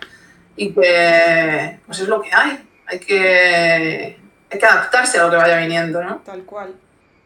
[0.54, 4.20] y que pues es lo que hay, hay que,
[4.50, 6.22] hay que adaptarse a lo que vaya viniendo, ¿no?
[6.24, 6.72] Tal cual,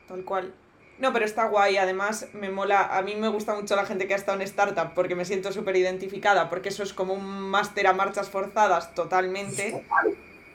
[0.08, 0.54] tal cual.
[1.00, 1.78] No, pero está guay.
[1.78, 2.96] Además, me mola.
[2.96, 5.50] A mí me gusta mucho la gente que ha estado en startup porque me siento
[5.50, 6.50] súper identificada.
[6.50, 9.82] Porque eso es como un máster a marchas forzadas totalmente.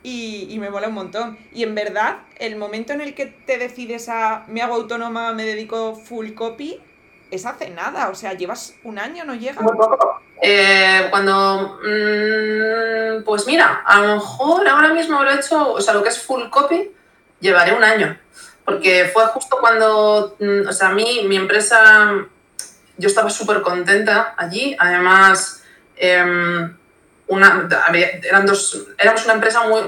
[0.03, 1.37] Y, y, me mola un montón.
[1.51, 5.45] Y en verdad, el momento en el que te decides a me hago autónoma, me
[5.45, 6.79] dedico full copy,
[7.31, 8.09] es hace nada.
[8.09, 9.59] O sea, llevas un año, ¿no llega?
[10.43, 11.79] Eh, cuando.
[11.83, 15.73] Mmm, pues mira, a lo mejor ahora mismo lo he hecho.
[15.73, 16.91] O sea, lo que es full copy,
[17.39, 18.19] llevaré un año
[18.65, 22.25] porque fue justo cuando, mm, o sea, a mí, mi empresa,
[22.97, 25.63] yo estaba súper contenta allí, además,
[25.95, 26.73] eh,
[27.27, 27.69] una,
[28.23, 29.81] eran dos, éramos una empresa muy,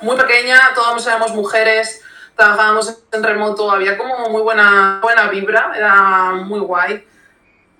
[0.00, 2.00] muy pequeña, todos éramos mujeres,
[2.36, 7.06] trabajábamos en remoto, había como muy buena, buena vibra, era muy guay.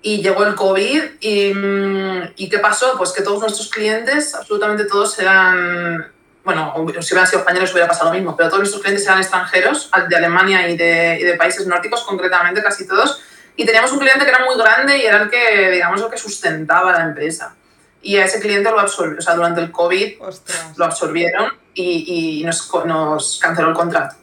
[0.01, 2.95] Y llegó el COVID y, mm, y ¿qué pasó?
[2.97, 6.14] Pues que todos nuestros clientes, absolutamente todos eran
[6.45, 9.89] bueno, si hubieran sido españoles hubiera pasado lo mismo, pero todos nuestros clientes eran extranjeros,
[10.07, 13.19] de Alemania y de, y de, países nórdicos concretamente, casi todos,
[13.55, 16.17] y teníamos un cliente que era muy grande y era el que, digamos, el que
[16.17, 17.55] sustentaba la empresa.
[18.03, 20.77] Y a ese cliente lo absorbió, o sea, durante el COVID Ostras.
[20.77, 24.15] lo absorbieron y, y nos, nos, canceló el contrato.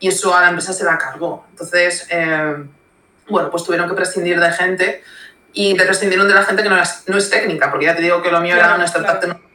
[0.00, 1.46] Y eso a la empresa se la cargó.
[1.50, 2.56] Entonces, eh,
[3.28, 5.04] bueno, pues tuvieron que prescindir de gente
[5.52, 8.02] y te prescindieron de la gente que no, era, no es técnica, porque ya te
[8.02, 9.47] digo que lo mío claro, era una startup claro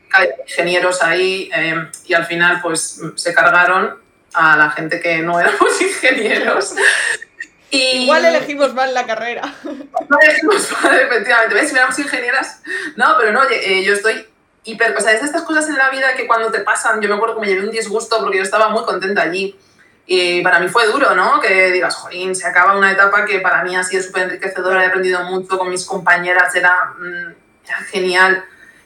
[0.47, 3.97] ingenieros ahí eh, y al final pues se cargaron
[4.33, 6.73] a la gente que no éramos ingenieros.
[7.69, 8.03] Y...
[8.03, 9.53] Igual elegimos mal la carrera.
[9.63, 11.55] No elegimos mal, efectivamente.
[11.55, 11.69] ¿Ves?
[11.69, 12.61] Si éramos ingenieras.
[12.95, 14.27] No, pero no, eh, yo estoy
[14.63, 14.95] hiper.
[14.97, 17.15] O sea, es de estas cosas en la vida que cuando te pasan, yo me
[17.15, 19.57] acuerdo que me llevé un disgusto porque yo estaba muy contenta allí.
[20.05, 21.39] Y para mí fue duro, ¿no?
[21.39, 24.87] Que digas, jolín, se acaba una etapa que para mí ha sido súper enriquecedora, he
[24.87, 26.93] aprendido mucho con mis compañeras, era,
[27.65, 28.43] era genial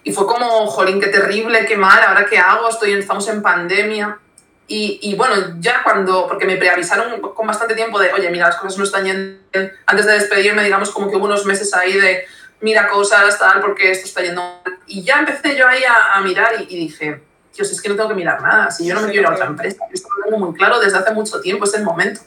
[0.07, 4.17] y fue como, jolín, qué terrible, qué mal, ahora qué hago, Estoy, estamos en pandemia.
[4.65, 8.55] Y, y, bueno, ya cuando, porque me preavisaron con bastante tiempo de, oye, mira, las
[8.55, 9.73] cosas no están yendo bien.
[9.85, 12.23] Antes de despedirme, digamos, como que hubo unos meses ahí de,
[12.61, 14.79] mira cosas, tal, porque esto está yendo mal.
[14.87, 17.21] Y ya empecé yo ahí a, a mirar y, y, dije,
[17.53, 19.35] Dios, es que no tengo que mirar nada, si yo no me quiero ir a
[19.35, 19.83] otra empresa.
[19.91, 22.21] Esto lo tengo muy claro desde hace mucho tiempo, es el momento.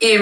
[0.00, 0.16] Y,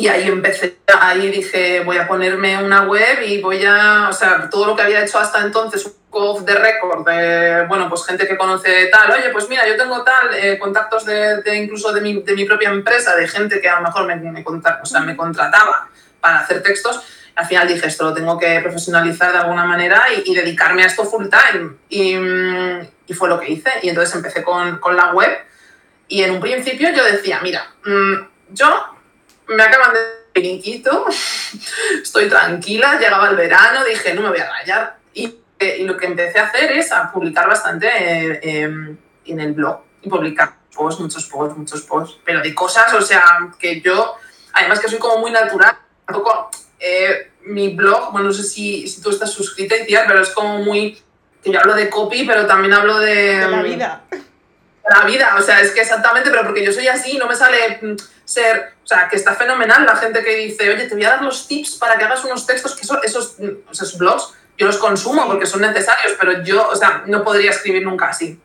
[0.00, 4.48] y ahí empecé, ahí dije, voy a ponerme una web y voy a, o sea,
[4.48, 8.26] todo lo que había hecho hasta entonces, un poco de récord, de, bueno, pues gente
[8.26, 12.00] que conoce tal, oye, pues mira, yo tengo tal, eh, contactos de, de, incluso de
[12.00, 15.00] mi, de mi, propia empresa, de gente que a lo mejor me, me, o sea,
[15.00, 17.02] me contrataba para hacer textos.
[17.36, 20.86] Al final dije, esto lo tengo que profesionalizar de alguna manera y, y dedicarme a
[20.86, 21.72] esto full time.
[21.90, 22.16] Y,
[23.06, 23.70] y, fue lo que hice.
[23.82, 25.30] Y entonces empecé con, con la web.
[26.08, 28.14] Y en un principio yo decía, mira, mmm,
[28.50, 28.99] yo
[29.50, 30.00] me acaban de
[30.34, 31.06] finiquito,
[32.02, 34.96] estoy tranquila, llegaba el verano, dije, no me voy a rayar.
[35.12, 35.26] Y,
[35.58, 39.52] eh, y, lo que empecé a hacer es a publicar bastante eh, eh, en el
[39.52, 43.22] blog y publicar posts, muchos posts, muchos posts, pero de cosas, o sea,
[43.58, 44.16] que yo,
[44.52, 49.02] además que soy como muy natural, tampoco eh, mi blog, bueno, no sé si, si
[49.02, 50.98] tú estás suscrita y tía, pero es como muy,
[51.42, 53.38] que yo hablo de copy, pero también hablo de...
[53.38, 54.04] De la vida.
[54.88, 57.78] La vida, o sea, es que exactamente, pero porque yo soy así, no me sale
[57.82, 61.10] mm, ser, o sea, que está fenomenal la gente que dice, oye, te voy a
[61.10, 64.66] dar los tips para que hagas unos textos, que eso, esos, mm, esos blogs yo
[64.66, 68.38] los consumo porque son necesarios, pero yo, o sea, no podría escribir nunca así.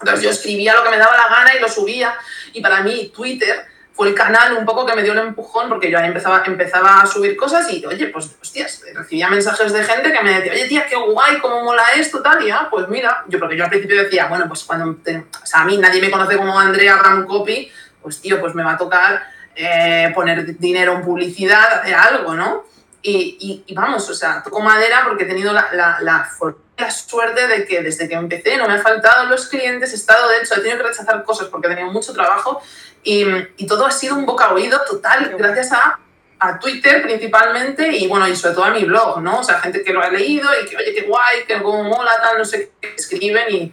[0.00, 2.16] Entonces yo escribía lo que me daba la gana y lo subía,
[2.52, 3.66] y para mí Twitter
[3.96, 7.00] fue el canal un poco que me dio un empujón porque yo ahí empezaba, empezaba
[7.00, 10.68] a subir cosas y, oye, pues, hostias, recibía mensajes de gente que me decía, oye,
[10.68, 13.70] tía, qué guay, cómo mola esto, tal, y ah, pues mira, yo porque yo al
[13.70, 17.72] principio decía, bueno, pues cuando, o sea, a mí nadie me conoce como Andrea Copy,
[18.02, 19.22] pues tío, pues me va a tocar
[19.54, 22.66] eh, poner dinero en publicidad, hacer algo, ¿no?
[23.00, 26.28] Y, y, vamos, o sea, toco madera porque he tenido la, la, la,
[26.76, 30.28] la, suerte de que desde que empecé no me han faltado los clientes, he estado,
[30.28, 32.60] de hecho, he tenido que rechazar cosas porque he tenido mucho trabajo
[33.06, 33.24] y,
[33.56, 36.00] y todo ha sido un boca oído total gracias a,
[36.40, 39.38] a, Twitter principalmente y bueno, y sobre todo a mi blog, ¿no?
[39.38, 42.20] O sea, gente que lo ha leído y que, oye, qué guay, que cómo mola,
[42.20, 43.72] tal, no sé qué, escriben y,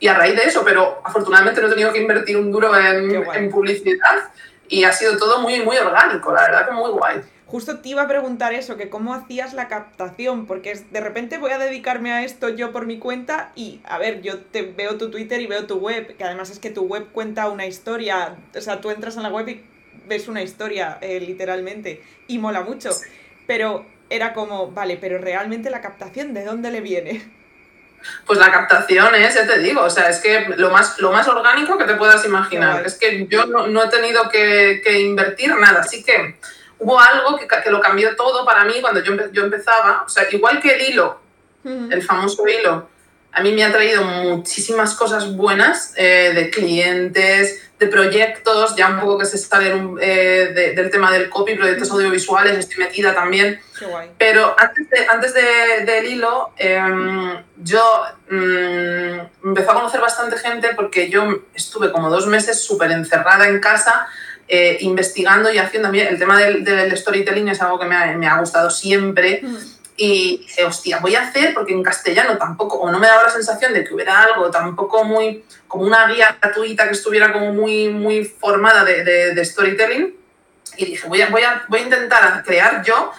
[0.00, 3.24] y a raíz de eso, pero afortunadamente no he tenido que invertir un duro en,
[3.34, 4.30] en publicidad
[4.68, 7.22] y ha sido todo muy, muy orgánico, la verdad que muy guay.
[7.52, 11.50] Justo te iba a preguntar eso, que cómo hacías la captación, porque de repente voy
[11.50, 15.10] a dedicarme a esto yo por mi cuenta y, a ver, yo te veo tu
[15.10, 18.60] Twitter y veo tu web, que además es que tu web cuenta una historia, o
[18.62, 19.62] sea, tú entras en la web y
[20.06, 22.88] ves una historia, eh, literalmente, y mola mucho,
[23.46, 27.22] pero era como, vale, pero realmente la captación, ¿de dónde le viene?
[28.26, 31.28] Pues la captación es, ya te digo, o sea, es que lo más, lo más
[31.28, 32.86] orgánico que te puedas imaginar.
[32.86, 36.36] Es que yo no, no he tenido que, que, invertir nada, así que
[36.82, 40.24] hubo algo que, que, lo cambió todo para mí cuando yo, yo empezaba, o sea,
[40.30, 41.20] igual que el hilo,
[41.64, 42.88] el famoso hilo,
[43.32, 49.00] a mí me ha traído muchísimas cosas buenas eh, de clientes, de proyectos, ya un
[49.00, 53.60] poco que se sale eh, de, del tema del copy, proyectos audiovisuales, estoy metida también.
[54.18, 60.74] Pero antes, de, antes de, del hilo, eh, yo mmm, empecé a conocer bastante gente
[60.76, 64.08] porque yo estuve como dos meses súper encerrada en casa
[64.54, 65.88] eh, investigando y haciendo.
[65.88, 69.40] El tema del, del, storytelling es algo que me ha, me ha gustado siempre.
[69.42, 69.56] Mm.
[69.96, 73.30] Y dije, hostia, voy a hacer, porque en castellano tampoco, o no me daba la
[73.30, 77.88] sensación de que hubiera algo tampoco muy, como una guía gratuita que estuviera como muy,
[77.88, 80.14] muy formada de, de, de storytelling.
[80.76, 83.10] Y dije, voy a, voy, a, voy a intentar crear yo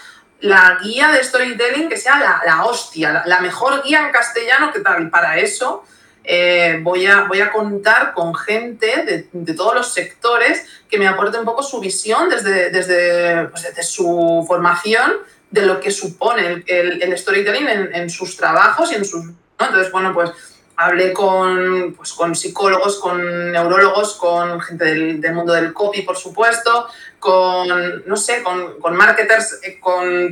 [0.41, 4.71] la guía de storytelling que sea la, la hostia, la, la, mejor guía en castellano
[4.71, 5.01] que tal.
[5.01, 5.83] Y para eso
[6.23, 11.07] eh, voy, a, voy a contar con gente de, de, todos los sectores que me
[11.07, 15.13] aporte un poco su visión desde, desde, pues desde su formación
[15.51, 19.23] de lo que supone el, el storytelling en, sus trabajos y en sus...
[19.59, 20.31] Entonces, bueno, pues
[20.77, 26.17] hablé con, pues, con psicólogos, con neurólogos, con gente del, del, mundo del copy, por
[26.17, 26.87] supuesto,
[27.19, 30.31] con, no sé, con, con marketers, eh, con,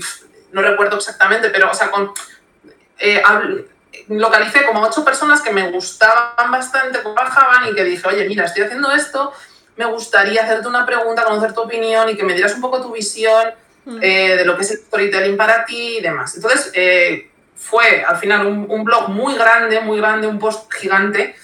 [0.54, 2.12] no recuerdo exactamente, pero, o sea, con...
[2.98, 3.22] Eh,
[4.20, 8.46] localicé como ocho personas que me gustaban bastante, que trabajaban y que dije, oye, mira,
[8.46, 9.34] estoy haciendo esto,
[9.78, 12.92] me gustaría hacerte una pregunta, conocer tu opinión y que me dieras un poco tu
[12.92, 13.54] visión
[13.86, 14.00] mm.
[14.02, 16.36] eh, de lo que es el storytelling para ti y demás.
[16.36, 21.36] Entonces, eh, fue al final un, un, blog muy grande, muy grande, un post gigante,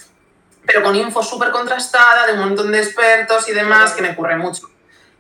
[0.66, 4.36] pero con info súper contrastada de un montón de expertos y demás, que me ocurre
[4.36, 4.70] mucho.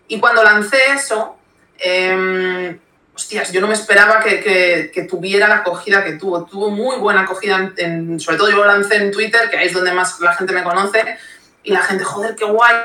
[0.07, 1.37] Y cuando lancé eso,
[1.79, 2.79] eh,
[3.17, 6.45] hostias, yo no me esperaba que, que, que, tuviera la acogida que tuvo.
[6.45, 9.67] Tuvo muy buena acogida, en, en, sobre todo yo lo lancé en Twitter, que ahí
[9.67, 11.17] es donde más la gente me conoce,
[11.63, 12.75] y la gente, joder, qué guay.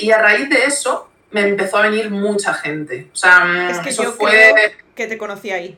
[0.00, 3.10] Y a raíz de eso me empezó a venir mucha gente.
[3.12, 4.30] O sea, es que eso yo fue...
[4.30, 5.76] Creo que te conocí ahí.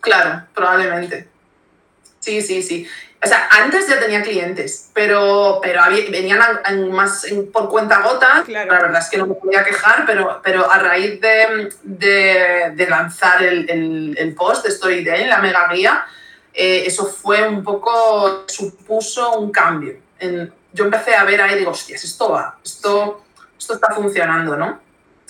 [0.00, 1.28] Claro, probablemente.
[2.26, 2.88] Sí, sí, sí.
[3.24, 7.68] O sea, antes ya tenía clientes, pero, pero había, venían a, a más en, por
[7.68, 8.42] cuenta gota.
[8.44, 8.72] Claro.
[8.72, 12.86] La verdad es que no me podía quejar, pero, pero a raíz de, de, de
[12.88, 16.04] lanzar el, el, el, post de Storytelling, la mega guía,
[16.52, 19.98] eh, eso fue un poco, supuso un cambio.
[20.18, 23.22] En, yo empecé a ver ahí y digo, hostias, esto va, esto,
[23.56, 24.80] esto está funcionando, ¿no?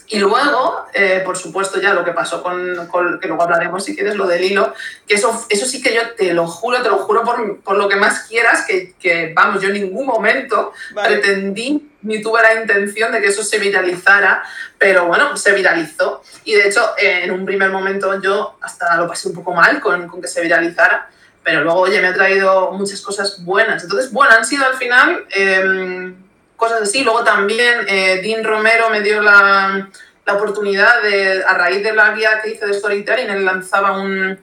[0.09, 3.95] Y luego, eh, por supuesto, ya lo que pasó con, con, que luego hablaremos si
[3.95, 4.73] quieres, lo del hilo,
[5.07, 7.89] que eso, eso sí que yo te lo juro, te lo juro por, por lo
[7.89, 11.19] que más quieras, que, que, vamos, yo en ningún momento vale.
[11.19, 14.45] pretendí ni tuve la intención de que eso se viralizara,
[14.79, 16.23] pero bueno, se viralizó.
[16.45, 19.81] Y de hecho, eh, en un primer momento yo hasta lo pasé un poco mal
[19.81, 21.11] con, con que se viralizara,
[21.43, 23.83] pero luego, oye, me ha traído muchas cosas buenas.
[23.83, 25.27] Entonces, bueno, han sido al final...
[25.35, 26.15] Eh,
[26.57, 27.03] cosas así.
[27.03, 29.89] Luego también eh, Dean Romero me dio la,
[30.25, 34.39] la, oportunidad de, a raíz de la guía que hice de storytelling, él lanzaba un,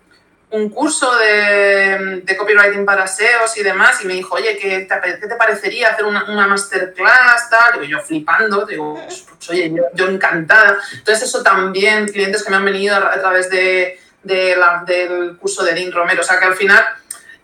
[0.51, 5.19] un curso de, de, copywriting para SEOs y demás y me dijo, oye, ¿qué te,
[5.19, 7.49] qué te parecería hacer una, una, masterclass?
[7.49, 7.81] Tal?
[7.87, 10.77] Yo flipando, digo, pues, oye, yo, yo, encantada.
[10.93, 15.37] Entonces eso también, clientes que me han venido a, a través de, de la, del
[15.37, 16.83] curso de Dean Romero, o sea que al final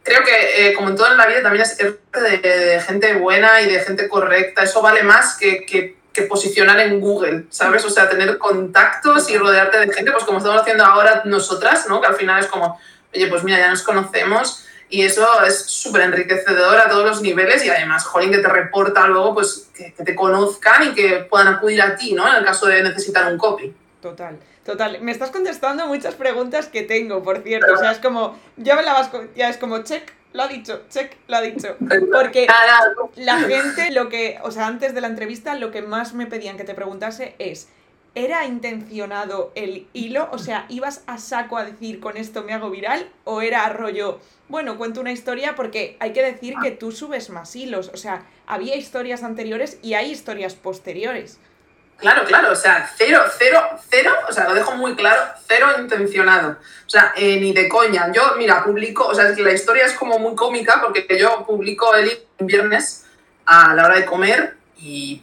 [0.03, 3.61] creo que eh, como en todo en la vida también es de, de, gente buena
[3.61, 7.85] y de gente correcta, eso vale más que, que posicionar en Google, ¿sabes?
[7.85, 12.01] O sea, tener contactos y rodearte de gente, pues como estamos haciendo ahora nosotras, ¿no?
[12.01, 12.79] Que al final es como,
[13.13, 17.63] oye, pues mira, ya nos conocemos y eso es súper enriquecedor a todos los niveles
[17.63, 21.47] y además, jolín, que te reporta luego, pues que, que, te conozcan y que puedan
[21.47, 22.27] acudir a ti, ¿no?
[22.27, 23.73] En el caso de necesitar un copy.
[24.01, 24.37] Total,
[24.69, 25.01] total.
[25.01, 27.73] Me estás contestando muchas preguntas que tengo, por cierto.
[27.73, 30.83] O sea, es como, ya me la vas, ya es como, check, lo ha dicho,
[30.89, 31.75] check, lo ha dicho.
[32.11, 32.47] Porque
[33.15, 36.55] la gente, lo que, o sea, antes de la entrevista, lo que más me pedían
[36.55, 37.67] que te preguntase es,
[38.13, 40.29] ¿era intencionado el hilo?
[40.31, 43.09] O sea, ¿ibas a saco a decir con esto me hago viral?
[43.23, 47.55] ¿O era rollo, bueno, cuento una historia porque hay que decir que tú subes más
[47.55, 47.89] hilos?
[47.91, 51.39] O sea, había historias anteriores y hay historias posteriores.
[51.99, 56.51] Claro, claro, o sea, cero, cero, cero, o sea, lo dejo muy claro, cero intencionado.
[56.51, 58.09] O sea, eh, ni de coña.
[58.13, 61.93] Yo, mira, publico, o sea, es la historia es como muy cómica porque yo publico
[61.95, 63.05] el viernes
[63.45, 65.21] a la hora de comer y,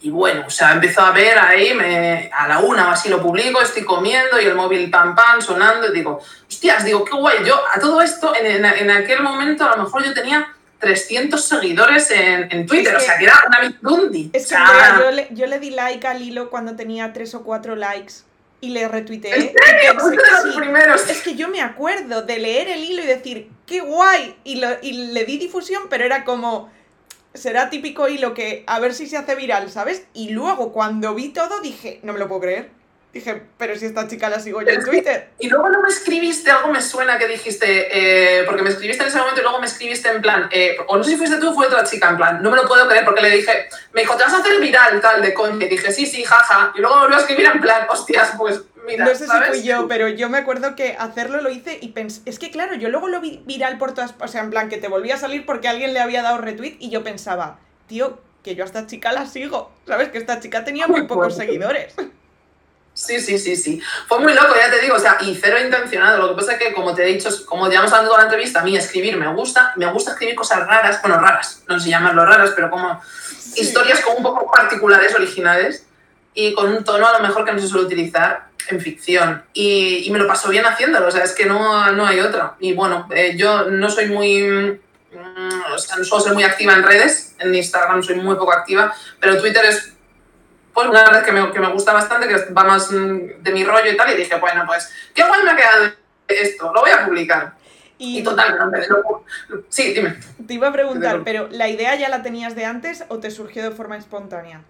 [0.00, 3.60] y bueno, o sea, empezó a ver ahí, me, a la una así lo publico,
[3.60, 7.44] estoy comiendo y el móvil pam pam sonando y digo, hostias, digo, qué guay.
[7.44, 11.44] Yo a todo esto, en, en, en aquel momento a lo mejor yo tenía 300
[11.44, 14.30] seguidores en, en Twitter, es que, o sea, que era una Bitdundi.
[14.32, 17.34] Es que o sea, yo, le, yo, le, di like al hilo cuando tenía 3
[17.34, 18.14] o 4 likes
[18.60, 19.34] y le retuiteé.
[19.34, 19.92] ¿En serio?
[19.92, 21.08] Pensé, de los sí, primeros.
[21.08, 24.68] Es que yo me acuerdo de leer el hilo y decir, qué guay, y, lo,
[24.82, 26.70] y le di difusión, pero era como,
[27.34, 30.06] será típico hilo que a ver si se hace viral, ¿sabes?
[30.14, 32.79] Y luego cuando vi todo dije, no me lo puedo creer.
[33.12, 35.30] Dije, pero si esta chica la sigo yo en Twitter.
[35.40, 39.08] Y luego no me escribiste, algo me suena que dijiste, eh, porque me escribiste en
[39.08, 41.50] ese momento y luego me escribiste en plan, eh, o no sé si fuiste tú
[41.50, 44.02] o fue otra chica, en plan, no me lo puedo creer porque le dije, me
[44.02, 45.66] dijo, te vas a hacer viral, tal, de coña.
[45.66, 46.72] Y dije, sí, sí, jaja.
[46.76, 49.04] Y luego me volvió a escribir en plan, hostias, pues mira.
[49.04, 49.56] No sé ¿sabes?
[49.56, 52.52] si fui yo, pero yo me acuerdo que hacerlo lo hice y pensé, es que
[52.52, 55.16] claro, yo luego lo vi viral por todas, o sea, en plan, que te volvía
[55.16, 58.66] a salir porque alguien le había dado retweet y yo pensaba, tío, que yo a
[58.66, 60.10] esta chica la sigo, ¿sabes?
[60.10, 61.92] Que esta chica tenía muy pocos seguidores.
[63.00, 63.82] Sí, sí, sí, sí.
[64.06, 66.18] Fue muy loco, ya te digo, o sea, y cero intencionado.
[66.18, 68.60] Lo que pasa es que, como te he dicho, como llevamos hablando toda la entrevista,
[68.60, 72.26] a mí escribir me gusta, me gusta escribir cosas raras, bueno, raras, no sé llamarlo
[72.26, 73.62] raras, pero como sí.
[73.62, 75.86] historias como un poco particulares, originales,
[76.34, 79.44] y con un tono a lo mejor que no se suele utilizar en ficción.
[79.54, 82.56] Y, y me lo paso bien haciéndolo, o sea, es que no, no hay otra.
[82.60, 86.74] Y bueno, eh, yo no soy muy mm, o sea, no suelo ser muy activa
[86.74, 89.94] en redes, en Instagram soy muy poco activa, pero Twitter es
[90.72, 93.90] pues una red que me, que me gusta bastante, que va más de mi rollo
[93.90, 95.92] y tal, y dije, bueno, pues, qué guay me ha quedado
[96.28, 97.52] esto, lo voy a publicar.
[97.98, 99.24] Y, y total, no,
[99.68, 100.18] sí, dime.
[100.46, 103.62] Te iba a preguntar, pero ¿la idea ya la tenías de antes o te surgió
[103.62, 104.62] de forma espontánea?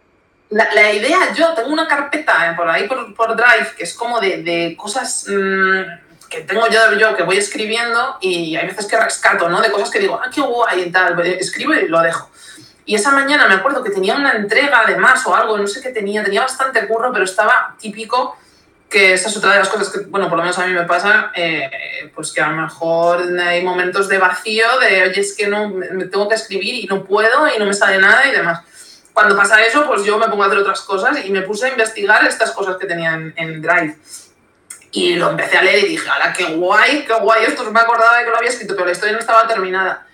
[0.48, 4.18] La, la idea, yo tengo una carpeta por ahí por, por Drive que es como
[4.18, 5.82] de, de cosas mmm,
[6.28, 9.60] que tengo yo, yo que voy escribiendo y hay veces que rescato, ¿no?
[9.60, 12.29] De cosas que digo, ah, qué guay y tal, escribo y lo dejo.
[12.90, 15.90] Y esa mañana me acuerdo que tenía una entrega además o algo, no sé qué
[15.90, 18.36] tenía, tenía bastante curro, pero estaba típico
[18.88, 20.82] que esa es otra de las cosas que, bueno, por lo menos a mí me
[20.82, 25.46] pasa, eh, pues que a lo mejor hay momentos de vacío, de, oye, es que
[25.46, 28.60] no, me tengo que escribir y no puedo y no me sale nada y demás.
[29.12, 31.68] Cuando pasa eso, pues yo me pongo a hacer otras cosas y me puse a
[31.68, 33.98] investigar estas cosas que tenía en, Drive.
[34.90, 37.44] Y lo empecé a leer y dije, ¡hala, qué guay, qué guay!
[37.44, 40.08] Esto me acordaba de que lo había escrito, pero la historia no estaba terminada.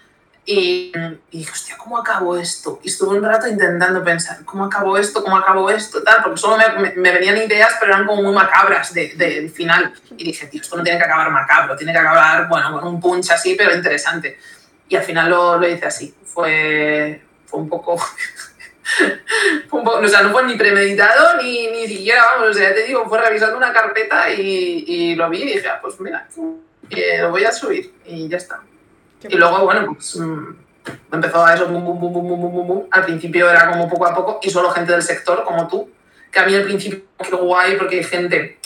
[0.49, 0.93] Y,
[1.33, 2.79] y, dije, hostia, ¿cómo acabo esto?
[2.85, 5.25] Y estuve un rato intentando pensar, ¿cómo acabo esto?
[5.25, 6.05] ¿Cómo acabo esto?
[6.05, 9.41] Tal, porque solo me, me, me venían ideas, pero eran como muy macabras del de,
[9.43, 9.93] de final.
[10.17, 13.01] Y dije, tío, esto no tiene que acabar macabro, tiene que acabar, bueno, con un
[13.01, 14.39] punch así, pero interesante.
[14.89, 16.15] Y al final lo, lo hice así.
[16.25, 17.99] Fue, fue un poco...
[19.69, 22.69] fue un poco, o sea, no fue ni premeditado ni, ni siquiera, vamos, o sea,
[22.69, 25.99] ya te digo, fue revisando una carpeta y, y lo vi y dije, ah, pues
[25.99, 26.29] mira,
[26.91, 28.63] eh, lo voy a subir y ya está.
[29.23, 30.19] Y luego, bueno, pues
[31.13, 32.83] empezó a eso, bum, bum, bum, bum, bum, bum, bum.
[32.91, 35.91] Al principio era como poco a poco y solo gente del sector, como tú,
[36.31, 38.59] que a mí al principio, qué guay, porque hay gente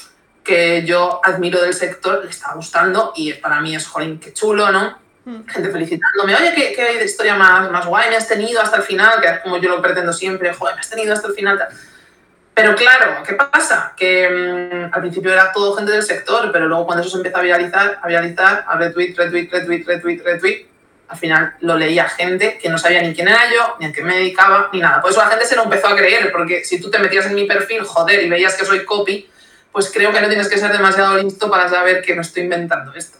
[0.42, 4.70] que yo admiro del sector, le está gustando y para mí es, jolín, qué chulo,
[4.72, 4.98] ¿no?
[5.24, 5.46] Mm.
[5.46, 9.20] Gente felicitándome, oye, qué, qué historia más, más guay me has tenido hasta el final,
[9.20, 11.58] que es como yo lo pretendo siempre, joder, me has tenido hasta el final.
[11.58, 11.68] Tal.
[12.60, 13.94] Pero claro, ¿qué pasa?
[13.96, 17.38] Que mmm, al principio era todo gente del sector, pero luego cuando eso se empieza
[17.38, 20.66] a viralizar, a viralizar, a retweet, retweet, retweet, retweet, retweet,
[21.08, 24.02] al final lo leía gente que no sabía ni quién era yo, ni a qué
[24.02, 25.00] me dedicaba, ni nada.
[25.00, 27.34] Por eso la gente se lo empezó a creer, porque si tú te metías en
[27.34, 29.28] mi perfil, joder, y veías que soy copy,
[29.72, 32.92] pues creo que no tienes que ser demasiado listo para saber que no estoy inventando
[32.94, 33.18] esto.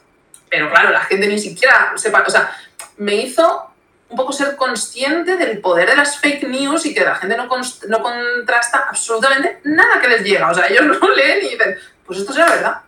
[0.50, 2.52] pero claro, la gente ni siquiera sepa, o sea,
[2.98, 3.69] me hizo
[4.10, 7.48] un poco ser consciente del poder de las fake news y que la gente no,
[7.88, 10.50] no contrasta absolutamente nada que les llega.
[10.50, 12.80] O sea, ellos no leen y dicen, pues esto será verdad.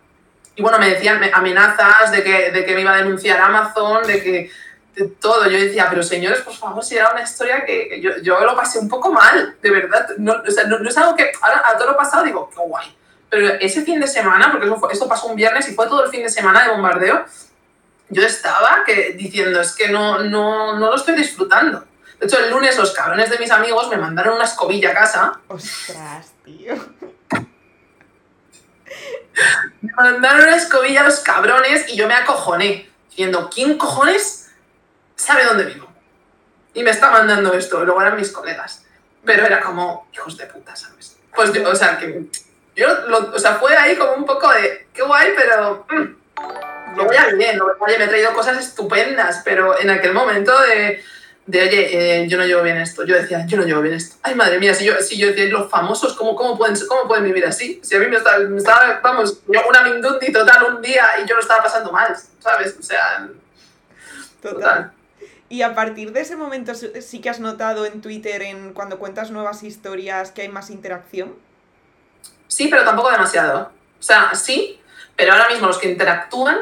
[0.55, 4.21] Y bueno, me decían amenazas de que, de que me iba a denunciar Amazon, de
[4.21, 4.51] que
[4.95, 5.49] de todo.
[5.49, 8.79] Yo decía, pero señores, por favor, si era una historia que, yo, yo, lo pasé
[8.79, 10.07] un poco mal, de verdad.
[10.17, 12.95] No, o sea, no, es algo que ahora a todo lo pasado digo, qué guay.
[13.29, 16.21] Pero ese fin de semana, porque esto pasó un viernes y fue todo el fin
[16.21, 17.25] de semana de bombardeo,
[18.09, 21.85] yo estaba que, diciendo, es que no, no, no lo estoy disfrutando.
[22.19, 25.39] De hecho, el lunes los cabrones de mis amigos me mandaron una escobilla a casa.
[25.47, 26.75] Ostras, tío.
[29.81, 34.51] Me mandaron una escobilla a los cabrones y yo me acojoné, diciendo, ¿quién cojones
[35.15, 35.91] sabe dónde vivo?
[36.73, 38.85] Y me está mandando esto, y luego eran mis colegas.
[39.25, 41.17] Pero era como, hijos de puta, ¿sabes?
[41.35, 42.25] Pues yo, o sea, que
[42.75, 42.87] yo,
[43.33, 45.85] o sea, fue ahí como un poco de, qué guay, pero...
[45.89, 46.22] Mm,
[46.95, 51.03] lo voy a bien, oye, me he traído cosas estupendas, pero en aquel momento de,
[51.45, 54.15] de oye, eh, yo no llevo bien esto, yo decía, yo no llevo bien esto.
[54.23, 57.23] Ay, madre mía, si yo, si yo decía, los famosos, ¿cómo, cómo, pueden, ¿cómo pueden
[57.23, 57.79] vivir así?
[57.83, 61.27] Si a mí me estaba, me estaba vamos, yo una mindundi total un día y
[61.27, 62.75] yo lo estaba pasando mal, ¿sabes?
[62.79, 63.27] O sea,
[64.41, 64.91] total.
[65.49, 69.29] Y a partir de ese momento sí que has notado en Twitter, en cuando cuentas
[69.29, 71.35] nuevas historias, que hay más interacción.
[72.47, 73.71] Sí, pero tampoco demasiado.
[73.99, 74.81] O sea, sí,
[75.15, 76.57] pero ahora mismo los que interactúan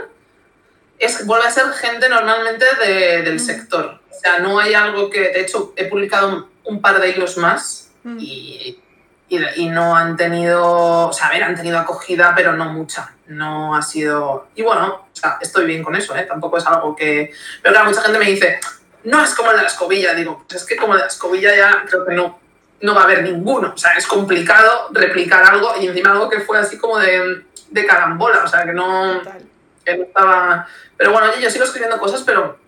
[1.02, 4.00] es, vuelve a ser gente normalmente del sector.
[4.10, 7.90] O sea, no hay algo que, de hecho, he publicado un, par de hilos más
[8.20, 8.80] y,
[9.28, 13.16] y, no han tenido, o sea, a ver, han tenido acogida, pero no mucha.
[13.26, 14.48] No ha sido...
[14.56, 16.24] Y bueno, o sea, estoy bien con eso, ¿eh?
[16.24, 17.34] Tampoco es algo que...
[17.64, 18.60] Pero claro, mucha gente me dice,
[19.04, 20.14] no es como el de la escobilla.
[20.14, 22.40] Digo, pues es que como el de la escobilla ya creo que no,
[22.82, 23.72] no va a haber ninguno.
[23.74, 27.86] O sea, es complicado replicar algo y encima algo que fue así como de, de
[27.88, 28.44] carambola.
[28.44, 29.22] O sea, que no,
[29.84, 30.68] que no estaba
[31.02, 32.60] pero bueno, yo sigo escribiendo cosas, pero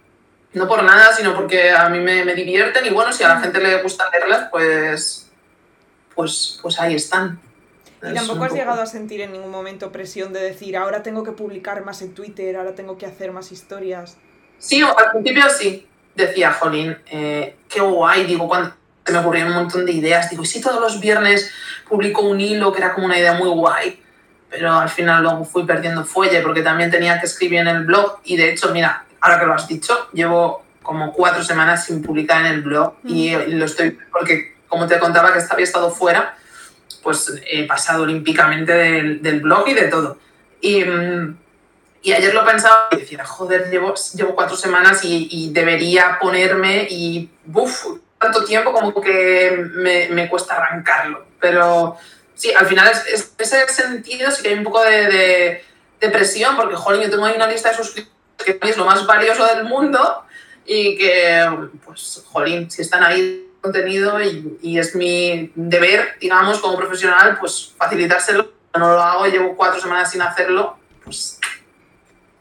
[0.54, 3.40] no por nada, sino porque a mí me, me divierten y bueno, si a la
[3.40, 5.30] gente le gusta leerlas, pues,
[6.16, 7.40] pues, pues ahí están.
[8.02, 11.32] ¿Y tampoco has llegado a sentir en ningún momento presión de decir, ahora tengo que
[11.32, 14.18] publicar más en Twitter, ahora tengo que hacer más historias?
[14.58, 15.88] Sí, al principio sí.
[16.16, 18.26] Decía, Jolín, eh, qué guay.
[18.26, 18.74] Digo, cuando
[19.06, 21.52] se me ocurrieron un montón de ideas, digo, ¿y si todos los viernes
[21.88, 24.03] publico un hilo que era como una idea muy guay?
[24.54, 28.20] Pero al final luego fui perdiendo fuelle porque también tenía que escribir en el blog
[28.24, 32.42] y de hecho, mira, ahora que lo has dicho, llevo como cuatro semanas sin publicar
[32.42, 36.38] en el blog y lo estoy, porque como te contaba que había estado fuera,
[37.02, 40.20] pues he pasado olímpicamente del, blog y de todo.
[40.62, 40.84] Y,
[42.04, 46.86] y, ayer lo pensaba y decía, joder, llevo, llevo cuatro semanas y, y debería ponerme
[46.92, 47.86] y, uff,
[48.20, 51.26] tanto tiempo como que me, me cuesta arrancarlo.
[51.40, 51.98] Pero
[52.44, 55.64] sí, al final es, ese sentido sí que hay un poco de,
[56.02, 58.14] de, presión, porque, joder, yo tengo ahí una lista de suscriptores
[58.44, 60.26] que es lo más valioso del mundo
[60.66, 66.76] y que, pues, jolín, si están ahí contenido y, y, es mi deber, digamos, como
[66.76, 68.52] profesional, pues facilitárselo.
[68.78, 71.40] No lo hago, llevo cuatro semanas sin hacerlo, pues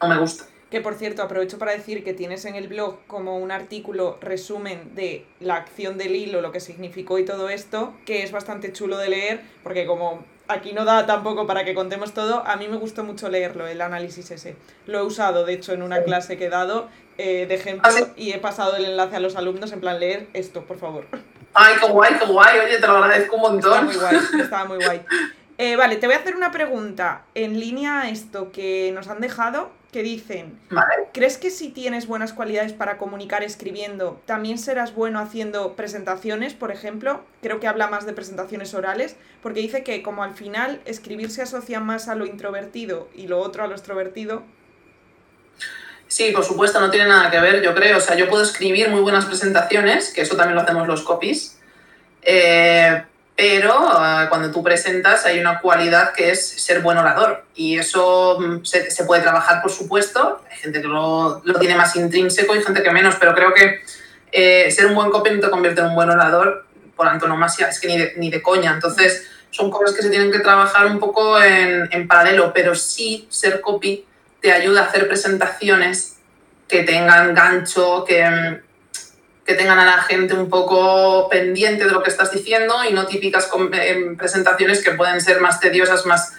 [0.00, 0.44] no me gusta.
[0.72, 4.94] Que por cierto, aprovecho para decir que tienes en el blog como un artículo resumen
[4.94, 8.96] de la acción del hilo, lo que significó y todo esto, que es bastante chulo
[8.96, 12.78] de leer, porque como aquí no da tampoco para que contemos todo, a mí me
[12.78, 14.56] gustó mucho leerlo, el análisis ese.
[14.86, 18.08] Lo he usado, de hecho, en una clase que he dado eh, de ejemplo ¿Ah,
[18.16, 21.04] y he pasado el enlace a los alumnos en plan leer esto, por favor.
[21.52, 23.84] Ay, qué guay, qué guay, oye, te lo agradezco un montón.
[23.84, 25.02] muy guay, estaba muy guay.
[25.64, 29.20] Eh, vale, te voy a hacer una pregunta en línea a esto que nos han
[29.20, 30.58] dejado, que dicen,
[31.12, 36.72] ¿crees que si tienes buenas cualidades para comunicar escribiendo, también serás bueno haciendo presentaciones, por
[36.72, 37.22] ejemplo?
[37.42, 41.42] Creo que habla más de presentaciones orales, porque dice que como al final escribir se
[41.42, 44.42] asocia más a lo introvertido y lo otro a lo extrovertido.
[46.08, 47.98] Sí, por supuesto, no tiene nada que ver, yo creo.
[47.98, 51.60] O sea, yo puedo escribir muy buenas presentaciones, que eso también lo hacemos los copies.
[52.20, 53.04] Eh,
[53.36, 58.38] pero ah, cuando tú presentas hay una cualidad que es ser buen orador y eso
[58.38, 60.42] mm, se, puede trabajar, por supuesto.
[60.50, 63.80] Hay gente que lo, lo, tiene más intrínseco y gente que menos, pero creo que
[64.32, 67.80] eh, ser un buen copy no te convierte en un buen orador por antonomasia, es
[67.80, 68.72] que ni de, ni de coña.
[68.72, 73.26] Entonces, son cosas que se tienen que trabajar un poco en, en paralelo, pero sí
[73.30, 74.06] ser copy
[74.40, 76.16] te ayuda a hacer presentaciones
[76.68, 78.71] que tengan gancho, que mm,
[79.52, 83.06] que tengan a la gente un poco pendiente de lo que estás diciendo y no
[83.06, 86.32] típicas eh, presentaciones que pueden ser más tediosas, más,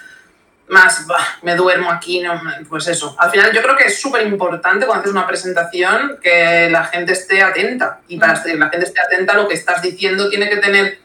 [0.67, 1.05] más
[1.43, 3.15] me duermo aquí, no, pues eso.
[3.19, 7.11] Al final yo creo que es súper importante cuando haces una presentación que la gente
[7.11, 8.01] esté atenta.
[8.07, 10.97] Y para que la gente esté atenta lo que estás diciendo tiene que tener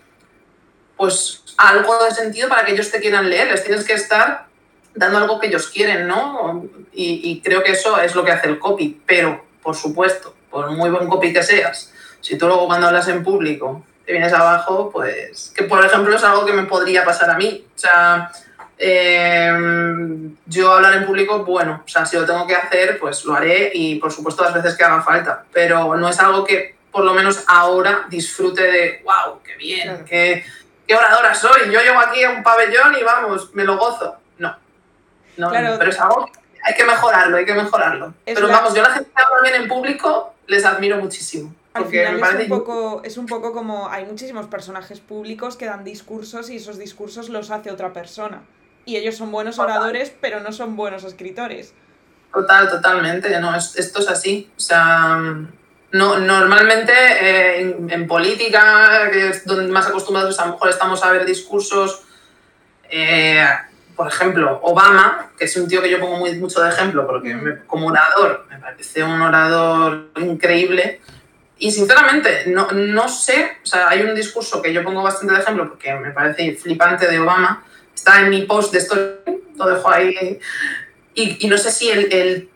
[0.97, 4.47] pues algo de sentido para que ellos te quieran leer, les tienes que estar
[4.95, 6.65] dando algo que ellos quieren, ¿no?
[6.93, 10.71] Y, y creo que eso es lo que hace el copy, pero, por supuesto, por
[10.71, 11.93] muy buen copy que seas,
[12.29, 16.23] si tú luego cuando hablas en público te vienes abajo, pues, que por ejemplo es
[16.23, 17.65] algo que me podría pasar a mí.
[17.75, 18.31] O sea,
[18.77, 23.35] eh, yo hablar en público, bueno, o sea, si lo tengo que hacer, pues lo
[23.35, 27.05] haré y por supuesto las veces que haga falta, pero no es algo que por
[27.05, 30.45] lo menos ahora disfrute de, wow, qué bien, qué,
[30.87, 34.17] qué oradora soy, yo llego aquí a un pabellón y vamos, me lo gozo.
[34.39, 34.55] No,
[35.39, 35.71] no, Claro.
[35.73, 36.33] no, pero es algo que
[36.65, 38.15] hay que mejorarlo, hay que mejorarlo.
[38.27, 41.55] Es pero la- vamos, yo la gente que habla bien en público les admiro muchísimo.
[41.79, 45.85] Al final es un, poco, es un poco como hay muchísimos personajes públicos que dan
[45.85, 48.43] discursos y esos discursos los hace otra persona.
[48.85, 51.75] Y ellos son buenos oradores, pero no son buenos escritores.
[52.33, 53.39] Total, totalmente.
[53.41, 54.51] No, es- esto es así.
[54.57, 55.19] O sea,
[55.93, 61.03] no, normalmente eh, en, en política, que es donde más acostumbrados a lo mejor estamos
[61.05, 62.03] a ver discursos,
[62.91, 63.45] eh,
[63.97, 67.35] por ejemplo, Obama, que es un tío que yo pongo muy, mucho de ejemplo, porque
[67.35, 71.01] me- como orador me parece un orador increíble.
[71.59, 75.41] Y sinceramente, no, no sé, o sea, hay un discurso que yo pongo bastante de
[75.41, 79.91] ejemplo porque me parece flipante de Obama, está en mi post de story, lo dejo
[79.91, 80.39] ahí
[81.15, 82.49] y, y no sé si él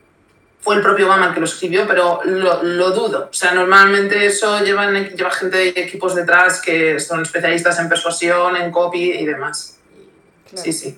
[0.62, 3.28] fue el propio Obama el que lo escribió, pero lo, lo dudo.
[3.30, 8.56] O sea, normalmente eso llevan, lleva gente de equipos detrás que son especialistas en persuasión,
[8.56, 9.80] en copy y demás.
[10.48, 10.62] Claro.
[10.62, 10.96] Sí, sí.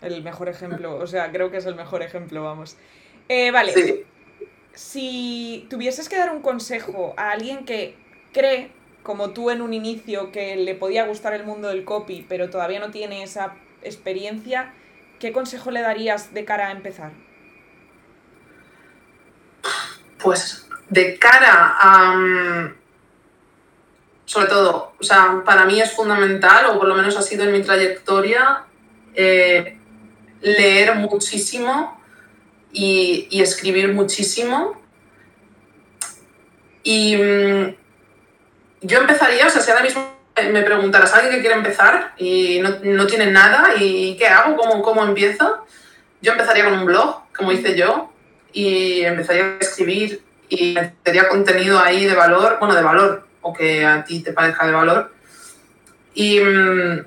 [0.00, 2.76] El mejor ejemplo, o sea, creo que es el mejor ejemplo, vamos.
[3.28, 4.04] Eh, vale, sí.
[4.74, 7.96] Si tuvieses que dar un consejo a alguien que
[8.32, 12.50] cree, como tú en un inicio, que le podía gustar el mundo del copy, pero
[12.50, 14.74] todavía no tiene esa experiencia,
[15.18, 17.12] ¿qué consejo le darías de cara a empezar?
[20.22, 22.12] Pues de cara a...
[22.14, 22.74] mm,
[24.26, 27.52] Sobre todo, o sea, para mí es fundamental, o por lo menos ha sido en
[27.52, 28.64] mi trayectoria,
[29.14, 29.76] eh,
[30.40, 31.99] leer muchísimo
[32.72, 34.80] y, escribir muchísimo.
[36.82, 37.74] Y mm,
[38.82, 40.18] yo empezaría, o sea, si ahora mismo
[40.52, 44.56] me preguntaras a alguien que quiere empezar y no, no tiene nada, ¿y qué hago?
[44.56, 45.66] ¿Cómo, ¿Cómo empiezo?
[46.22, 48.12] Yo empezaría con un blog, como hice yo,
[48.52, 53.84] y empezaría a escribir y metería contenido ahí de valor, bueno, de valor, o que
[53.84, 55.12] a ti te parezca de valor.
[56.14, 57.04] Y, mm,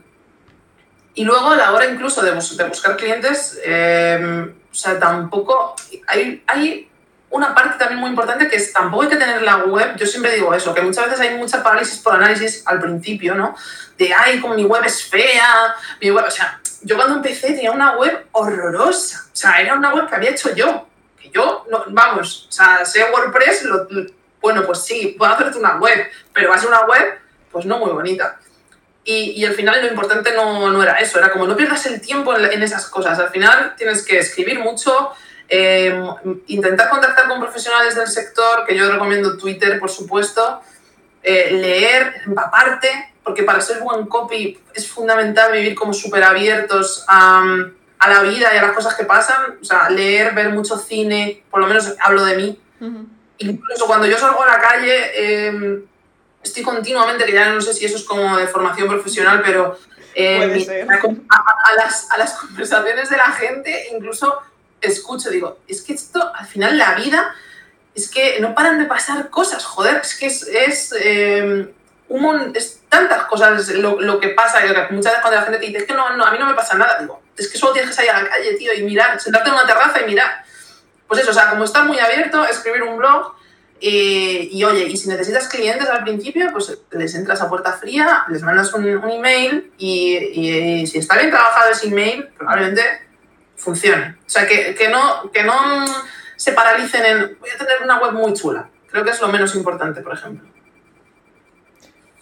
[1.15, 5.75] y luego a la hora incluso de, bus- de buscar clientes, eh, o sea, tampoco,
[6.07, 6.89] hay, hay
[7.29, 10.33] una parte también muy importante que es tampoco hay que tener la web, yo siempre
[10.33, 13.55] digo eso, que muchas veces hay mucha parálisis por análisis al principio, ¿no?
[13.97, 17.71] De, ay, como mi web es fea, mi web, o sea, yo cuando empecé tenía
[17.71, 20.87] una web horrorosa, o sea, era una web que había hecho yo,
[21.21, 23.87] que yo, no, vamos, o sea, sé WordPress, lo-
[24.41, 27.19] bueno, pues sí, puedo hacerte una web, pero va a ser una web,
[27.51, 28.39] pues no muy bonita.
[29.05, 31.99] Y, y al final lo importante no, no era eso, era como no pierdas el
[31.99, 33.19] tiempo en, en esas cosas.
[33.19, 35.11] Al final tienes que escribir mucho,
[35.49, 35.93] eh,
[36.47, 40.61] intentar contactar con profesionales del sector, que yo recomiendo Twitter, por supuesto,
[41.21, 47.43] eh, leer, empaparte, porque para ser buen copy es fundamental vivir como súper abiertos a,
[47.99, 49.57] a la vida y a las cosas que pasan.
[49.61, 52.59] O sea, leer, ver mucho cine, por lo menos hablo de mí,
[53.37, 55.83] incluso cuando yo salgo a la calle, eh,
[56.43, 59.79] estoy continuamente, que ya no sé si eso es como de formación profesional, pero
[60.15, 60.39] eh,
[61.29, 61.35] a,
[61.69, 64.39] a- las, a las conversaciones de la gente, incluso
[64.81, 67.33] escucho, digo, es que esto, al final, la vida,
[67.95, 71.73] es que no paran de pasar cosas, joder, es que es, es, eh,
[72.09, 75.65] un es tantas cosas lo, lo que pasa, y muchas veces cuando la gente te
[75.67, 77.73] dice, es que no, no, a mí no me pasa nada, digo, es que solo
[77.73, 80.43] tienes que salir a la calle, tío, y mirar, sentarte en una terraza y mirar.
[81.07, 83.33] Pues eso, o sea, como estar muy abierto, escribir un blog,
[83.85, 88.23] eh, y oye, y si necesitas clientes al principio, pues les entras a puerta fría,
[88.29, 92.81] les mandas un, un email y, y si está bien trabajado ese email, probablemente
[93.57, 94.15] funcione.
[94.25, 95.85] O sea, que, que no, que no
[96.37, 98.69] se paralicen en voy a tener una web muy chula.
[98.89, 100.47] Creo que es lo menos importante, por ejemplo.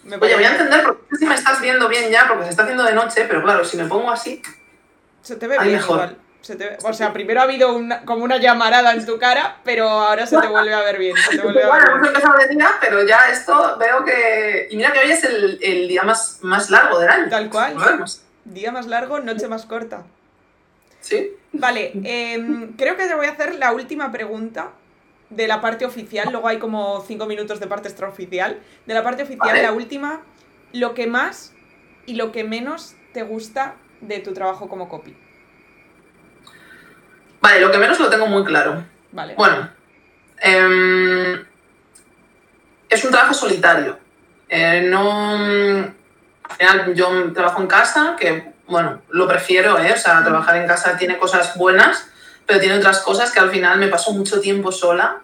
[0.04, 2.64] Me Oye, voy a entender porque si me estás viendo bien ya, porque se está
[2.64, 4.42] haciendo de noche, pero claro, si me pongo así,
[5.20, 5.96] Se te ve bien mejor.
[5.96, 6.18] igual.
[6.42, 9.58] Se te ve- O sea, primero ha habido una- como una llamarada en tu cara,
[9.64, 11.16] pero ahora se te vuelve a ver bien.
[11.16, 14.66] Se te vuelve a ver Bueno, hemos empezado de día, pero ya esto veo que...
[14.70, 17.28] Y mira que hoy es el, el día más, más largo del año.
[17.30, 17.76] Tal cual.
[18.44, 20.02] Día más largo, noche más corta.
[21.00, 21.30] Sí.
[21.52, 24.70] Vale, em, creo que te voy a hacer la última pregunta
[25.30, 26.28] de la parte oficial.
[26.32, 28.58] Luego hay como cinco minutos de parte extraoficial.
[28.86, 29.62] De la parte oficial, Vale.
[29.62, 30.22] la última,
[30.72, 31.52] lo que más
[32.06, 35.16] y lo que menos te gusta de tu trabajo como copy.
[37.42, 38.84] Vale, lo que menos lo tengo muy claro.
[39.10, 39.34] Vale.
[39.34, 39.68] Bueno,
[40.38, 41.44] em,
[42.88, 43.98] es un trabajo solitario.
[44.48, 49.92] Eh, no, al final yo trabajo en casa, que bueno, lo prefiero, ¿eh?
[49.92, 52.06] O sea, trabajar en casa tiene cosas buenas,
[52.46, 55.18] pero tiene otras cosas que al final me paso mucho tiempo sola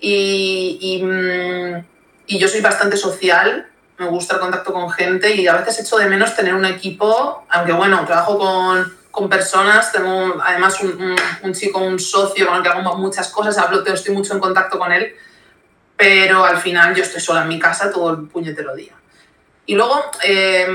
[0.00, 1.84] y, y, mm,
[2.28, 3.66] y yo soy bastante social,
[3.98, 7.44] me gusta el contacto con gente y a veces echo de menos tener un equipo,
[7.48, 12.62] aunque bueno, trabajo con, con personas, tengo además un, un, chico, un socio con el
[12.62, 15.12] que hago muchas cosas, hablo, estoy mucho en contacto con él,
[15.96, 18.92] pero al final yo estoy sola en mi casa todo el puñetero día.
[19.66, 20.68] Y luego, eh,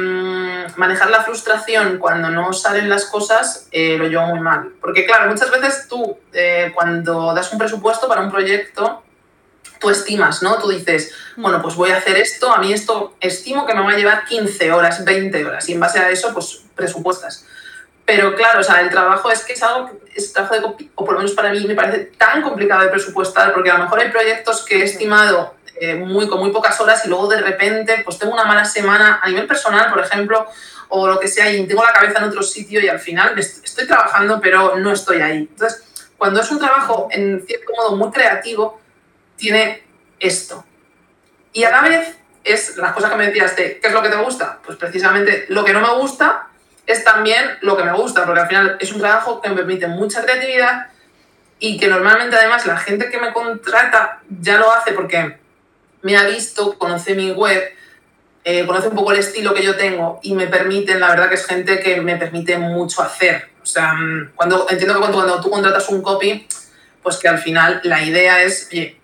[0.76, 4.74] manejar la frustración cuando no salen las cosas eh, lo llevo muy mal.
[4.82, 9.04] Porque claro, muchas veces tú, eh, cuando das un presupuesto para un proyecto,
[9.80, 10.58] tú estimas, ¿no?
[10.58, 13.92] Tú dices, bueno, pues voy a hacer esto, a mí esto estimo que me va
[13.92, 17.46] a llevar 15 horas, 20 horas, y en base a eso, pues presupuestas.
[18.06, 21.14] Pero claro, o sea, el trabajo es que es algo, es trabajo de, o por
[21.14, 24.10] lo menos para mí me parece tan complicado de presupuestar, porque a lo mejor hay
[24.10, 28.20] proyectos que he estimado eh, muy, con muy pocas horas y luego de repente pues
[28.20, 30.46] tengo una mala semana a nivel personal, por ejemplo,
[30.90, 33.88] o lo que sea, y tengo la cabeza en otro sitio y al final estoy
[33.88, 35.48] trabajando pero no estoy ahí.
[35.50, 35.84] Entonces,
[36.18, 38.82] cuando es un trabajo en cierto modo muy creativo,
[39.38, 39.84] tiene
[40.20, 40.64] esto.
[41.54, 44.10] Y a la vez es las cosas que me decías de qué es lo que
[44.10, 44.60] te gusta.
[44.66, 46.50] Pues precisamente lo que no me gusta
[46.86, 49.88] es también lo que me gusta, porque al final es un trabajo que me permite
[49.88, 50.88] mucha creatividad
[51.60, 55.38] y que normalmente además la gente que me contrata ya lo hace porque
[56.02, 57.64] me ha visto, conoce mi web,
[58.44, 61.36] eh, conoce un poco el estilo que yo tengo y me permiten, la verdad que
[61.36, 63.50] es gente que me permite mucho hacer.
[63.62, 66.46] O sea, mm, cuando, entiendo que cuando, cuando tú contratas un copy,
[67.02, 69.00] pues que al final la idea es, oye,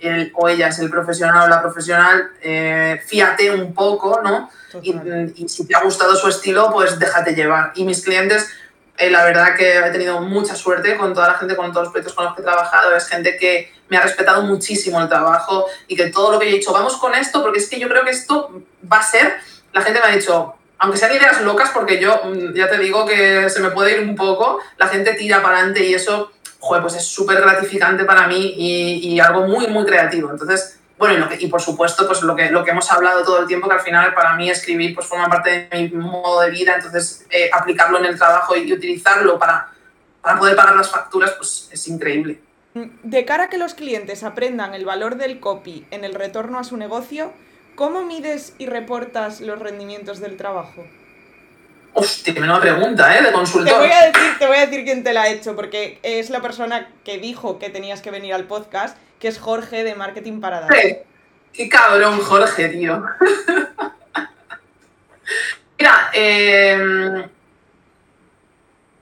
[0.00, 4.50] él o ella es el profesional o la profesional, eh, fíate un poco, ¿no?
[4.82, 4.94] Y,
[5.34, 7.72] y, si te ha gustado su estilo, pues déjate llevar.
[7.74, 8.48] Y mis clientes,
[9.00, 11.92] eh, la verdad que he tenido mucha suerte con toda la gente, con todos los
[11.92, 15.66] proyectos con los que he trabajado, es gente que me ha respetado muchísimo el trabajo
[15.88, 18.04] y que todo lo que he dicho, vamos con esto, porque es que yo creo
[18.04, 19.38] que esto va a ser,
[19.72, 23.06] la gente me ha dicho, aunque sean ideas locas, porque yo mm, ya te digo
[23.06, 26.82] que se me puede ir un poco, la gente tira para adelante y eso, joder,
[26.82, 30.30] pues es súper gratificante para mí y, algo muy, muy creativo.
[30.30, 33.24] Entonces, bueno, y, lo que, y, por supuesto, pues lo que, lo que hemos hablado
[33.24, 36.42] todo el tiempo, que al final para mí escribir pues forma parte de mi modo
[36.42, 39.72] de vida, entonces eh, aplicarlo en el trabajo y, y utilizarlo para,
[40.20, 42.40] para poder pagar las facturas, pues es increíble.
[42.74, 46.64] De cara a que los clientes aprendan el valor del copy en el retorno a
[46.64, 47.32] su negocio,
[47.74, 50.84] ¿cómo mides y reportas los rendimientos del trabajo?
[51.92, 53.22] Hostia, menuda pregunta, ¿eh?
[53.22, 53.72] De consultor.
[53.72, 56.30] Te voy, a decir, te voy a decir quién te la ha hecho, porque es
[56.30, 60.40] la persona que dijo que tenías que venir al podcast, que es Jorge de Marketing
[60.40, 60.68] Parada.
[60.72, 60.98] Sí.
[61.52, 63.04] Qué cabrón, Jorge, tío.
[65.78, 67.28] Mira, eh,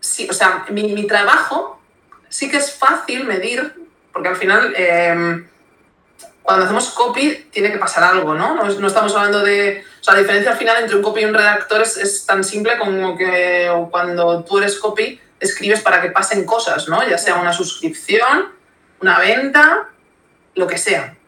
[0.01, 1.80] sí, o sea, mi, mi trabajo
[2.28, 3.74] sí que es fácil medir,
[4.12, 5.45] porque al final, eh,
[6.49, 8.55] cuando hacemos copy, tiene que pasar algo, ¿no?
[8.55, 8.64] ¿no?
[8.64, 9.84] No, estamos hablando de.
[10.01, 12.42] O sea, la diferencia al final entre un copy y un redactor es, es tan
[12.42, 17.07] simple como que cuando tú eres copy, escribes para que pasen cosas, ¿no?
[17.07, 18.51] Ya sea una suscripción,
[19.03, 19.90] una venta,
[20.55, 21.18] lo que sea.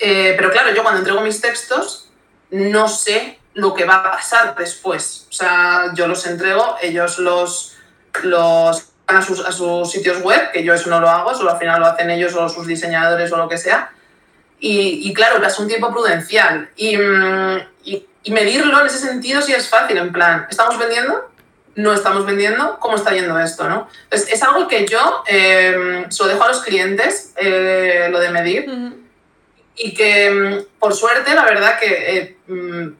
[0.00, 2.10] Eh, pero claro, yo cuando entrego mis textos,
[2.50, 5.28] no sé lo que va a pasar después.
[5.30, 7.76] O sea, yo los entrego, ellos los,
[8.24, 11.58] los a sus, a sus sitios web, que yo eso no lo hago, solo al
[11.58, 13.92] final lo hacen ellos o sus diseñadores o lo que sea.
[14.60, 16.70] Y, y claro, es un tiempo prudencial.
[16.76, 16.96] Y,
[17.84, 21.30] y, y, medirlo en ese sentido sí es fácil, en plan, ¿estamos vendiendo?
[21.76, 22.78] ¿No estamos vendiendo?
[22.80, 23.68] ¿Cómo está yendo esto?
[23.68, 23.88] ¿no?
[24.04, 28.30] Entonces, es algo que yo eh, se lo dejo a los clientes, eh, lo de
[28.30, 28.68] medir.
[28.68, 28.94] Uh -huh.
[29.76, 32.92] Y que, por suerte, la verdad que eh,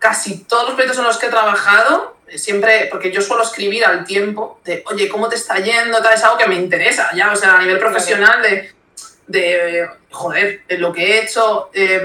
[0.00, 4.04] casi todos los proyectos en los que he trabajado siempre, porque yo suelo escribir al
[4.04, 6.02] tiempo de, oye, ¿cómo te está yendo?
[6.02, 8.72] Tal, es algo que me interesa, ya, o sea, a nivel profesional de,
[9.26, 12.02] de joder, de lo que he hecho, eh,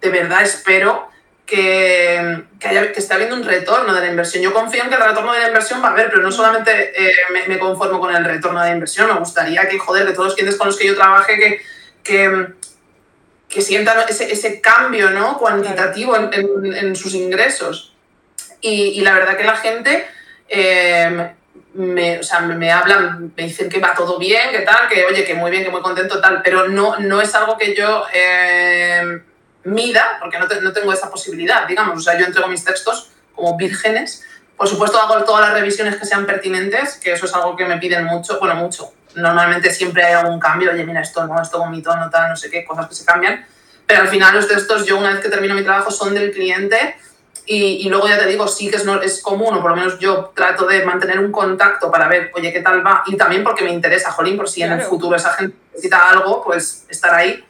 [0.00, 1.08] de verdad espero
[1.46, 4.42] que, que, haya, que esté habiendo un retorno de la inversión.
[4.42, 6.92] Yo confío en que el retorno de la inversión va a haber, pero no solamente
[6.96, 10.12] eh, me, me, conformo con el retorno de la inversión, me gustaría que, joder, de
[10.12, 11.60] todos los clientes con los que yo trabaje, que,
[12.02, 12.46] que,
[13.48, 15.38] que sientan ese, ese cambio ¿no?
[15.38, 17.94] cuantitativo en, en, en sus ingresos.
[18.60, 20.06] Y, y, la verdad que la gente
[20.48, 21.30] eh,
[21.76, 25.24] me, o sea, me, hablan, me dicen que va todo bien, que tal, que oye,
[25.24, 29.20] que muy bien, que muy contento, tal, pero no, no es algo que yo eh,
[29.64, 31.98] mida, porque no, te, no, tengo esa posibilidad, digamos.
[31.98, 34.24] O sea, yo entrego mis textos como vírgenes.
[34.56, 37.76] Por supuesto, hago todas las revisiones que sean pertinentes, que eso es algo que me
[37.76, 38.92] piden mucho, bueno, mucho.
[39.14, 42.36] Normalmente siempre hay algún cambio, oye, mira, esto no, esto con mi tono, tal, no
[42.36, 43.46] sé qué, cosas que se cambian.
[43.86, 46.96] Pero al final los textos, yo una vez que termino mi trabajo, son del cliente
[47.46, 49.76] y, y, luego ya te digo, sí que es, no, es común, o por lo
[49.76, 53.04] menos yo trato de mantener un contacto para ver, oye, qué tal va.
[53.06, 54.74] Y también porque me interesa, jolín, por si claro.
[54.74, 57.44] en el futuro esa gente necesita algo, pues estar ahí.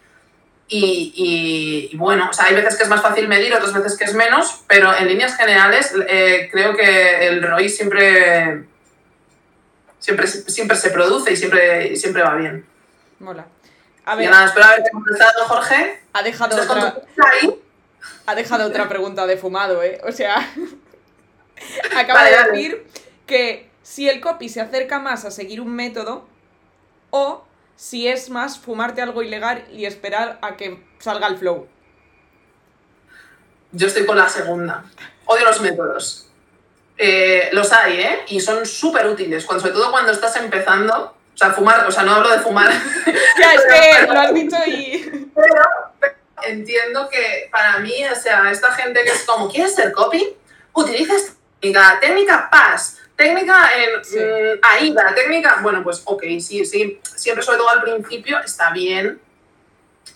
[0.69, 4.15] Y, bueno, o sea, hay veces que es más fácil medir, otras veces que es
[4.15, 8.65] menos, pero en líneas generales eh, creo que el ROI siempre,
[9.99, 12.67] siempre, siempre se produce y siempre, siempre va bien.
[13.21, 13.47] Mola.
[14.05, 16.01] A ver, nada, espero haberte contestado, Jorge.
[16.13, 16.97] Ha dejado otra...
[18.27, 20.01] Ha dejado otra pregunta de fumado, ¿eh?
[20.05, 20.53] O sea,
[21.97, 22.87] acaba de decir
[23.27, 26.27] que si el copy se acerca más a seguir un método
[27.11, 27.45] o
[27.77, 31.69] si es más fumarte algo ilegal y esperar a que salga el flow.
[33.73, 34.85] Yo estoy con la segunda.
[35.27, 36.27] Odio los métodos.
[36.99, 38.19] Eh, los hay, ¿eh?
[38.29, 41.15] Y son súper útiles, cuando, sobre todo cuando estás empezando.
[41.35, 42.73] O sea, fumar, o sea, no hablo de fumar.
[43.41, 45.31] ya, es que lo has dicho y...
[45.35, 50.37] Pero entiendo que para mí, o sea, esta gente que es como, ¿quieres ser copy?
[50.73, 54.19] Utiliza esta técnica, técnica PAS, técnica en sí.
[54.19, 59.19] Mm, técnica, bueno, pues ok, sí, sí, siempre sobre todo al principio está bien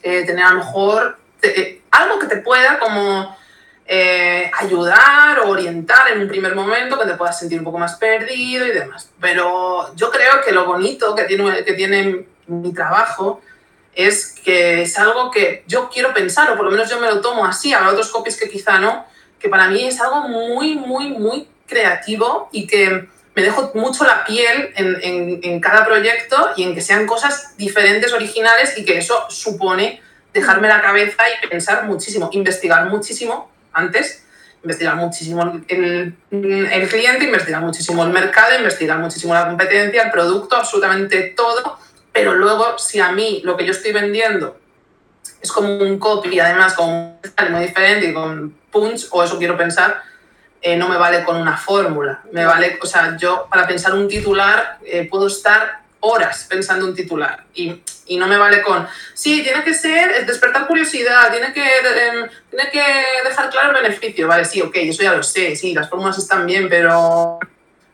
[0.02, 3.36] eh, tener a lo mejor eh, algo que te pueda como
[3.86, 7.96] eh, ayudar o orientar en un primer momento, que te puedas sentir un poco más
[7.96, 9.10] perdido y demás.
[9.20, 13.40] Pero yo creo que lo bonito que tiene, que tiene mi trabajo
[13.94, 17.20] es que es algo que yo quiero pensar, o por lo menos yo me lo
[17.20, 19.06] tomo así, habrá otros copies que quizá no,
[19.38, 24.24] que para mí es algo muy, muy, muy creativo y que me dejo mucho la
[24.24, 29.26] piel en, en, cada proyecto y en que sean cosas diferentes, originales y que eso
[29.30, 30.02] supone
[30.34, 34.24] dejarme la cabeza y pensar muchísimo, investigar muchísimo antes,
[34.62, 40.56] investigar muchísimo el, el cliente, investigar muchísimo el mercado, investigar muchísimo la competencia, el producto,
[40.56, 41.78] absolutamente todo
[42.12, 44.58] pero luego, si a mí lo que yo estoy vendiendo
[45.40, 47.18] es como un copy, además con un
[47.50, 50.02] muy diferente y con punch, o eso quiero pensar,
[50.62, 52.22] eh, no me vale con una fórmula.
[52.32, 56.94] Me vale, o sea, yo para pensar un titular eh, puedo estar horas pensando un
[56.94, 61.60] titular y, y, no me vale con, sí, tiene que ser despertar curiosidad, tiene que,
[61.60, 62.82] em, tiene que
[63.28, 64.26] dejar claro el beneficio.
[64.26, 67.38] Vale, sí, ok, eso ya lo sé, sí, las fórmulas están bien, pero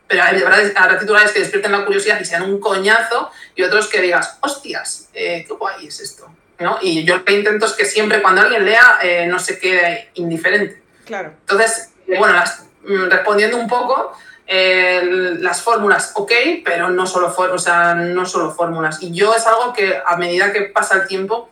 [0.07, 4.37] pero habrá titulares que despierten la curiosidad y sean un coñazo y otros que digas,
[4.41, 6.31] hostias, eh, qué guay es esto.
[6.59, 6.79] ¿no?
[6.81, 10.11] Y yo lo que intento es que siempre cuando alguien lea eh, no se quede
[10.15, 10.81] indiferente.
[11.05, 11.33] Claro.
[11.41, 12.41] Entonces, bueno,
[12.83, 14.13] mm, respondiendo un poco,
[14.47, 15.01] eh,
[15.39, 16.31] las fórmulas, ok,
[16.63, 19.03] pero no solo, o sea, no solo fórmulas.
[19.03, 21.49] Y yo es algo que a medida que pasa el tiempo,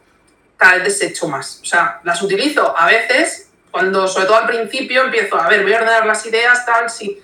[0.55, 1.59] cada vez desecho más.
[1.61, 5.73] O sea, las utilizo a veces, cuando sobre todo al principio empiezo, a ver, voy
[5.73, 7.21] a ordenar las ideas, tal, sí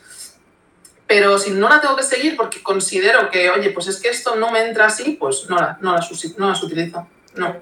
[1.11, 4.37] pero si no la tengo que seguir porque considero que, oye, pues es que esto
[4.37, 7.05] no me entra así, pues no, la, no, las, no las utilizo.
[7.35, 7.53] No.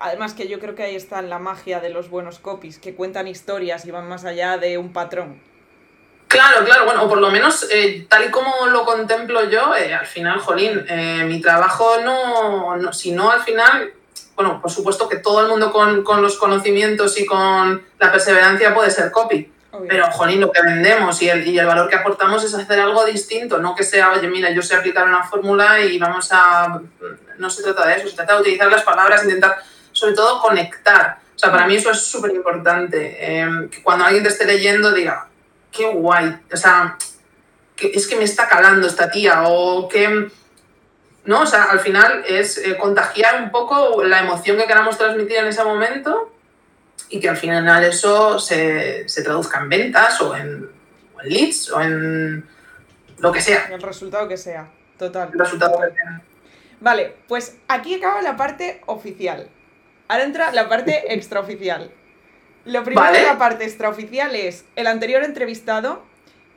[0.00, 3.28] Además que yo creo que ahí está la magia de los buenos copies, que cuentan
[3.28, 5.40] historias y van más allá de un patrón.
[6.26, 9.94] Claro, claro, bueno, o por lo menos eh, tal y como lo contemplo yo, eh,
[9.94, 13.92] al final, jolín, eh, mi trabajo no, no, si no al final,
[14.34, 18.74] bueno, por supuesto que todo el mundo con, con los conocimientos y con la perseverancia
[18.74, 19.51] puede ser copy,
[19.88, 23.06] pero, jolín, lo que vendemos y el, y el valor que aportamos es hacer algo
[23.06, 26.80] distinto, no que sea, oye, mira, yo sé aplicar una fórmula y vamos a...
[27.38, 29.56] No se trata de eso, se trata de utilizar las palabras, intentar,
[29.92, 31.18] sobre todo, conectar.
[31.34, 33.16] O sea, para mí eso es súper importante.
[33.18, 35.28] Eh, que cuando alguien te esté leyendo diga,
[35.70, 36.98] qué guay, o sea,
[37.74, 40.30] que, es que me está calando esta tía o que...
[41.24, 41.40] ¿no?
[41.42, 45.46] O sea, al final es eh, contagiar un poco la emoción que queramos transmitir en
[45.46, 46.31] ese momento
[47.08, 50.70] y que al final eso se, se traduzca en ventas o en,
[51.24, 52.46] leads o en
[53.18, 53.68] lo que sea.
[53.70, 55.30] El resultado que sea, total.
[55.32, 56.22] El resultado que sea.
[56.80, 59.48] Vale, pues aquí acaba la parte oficial.
[60.08, 61.90] Ahora entra la parte extraoficial.
[62.64, 66.02] Lo primero de la parte extraoficial es el anterior entrevistado,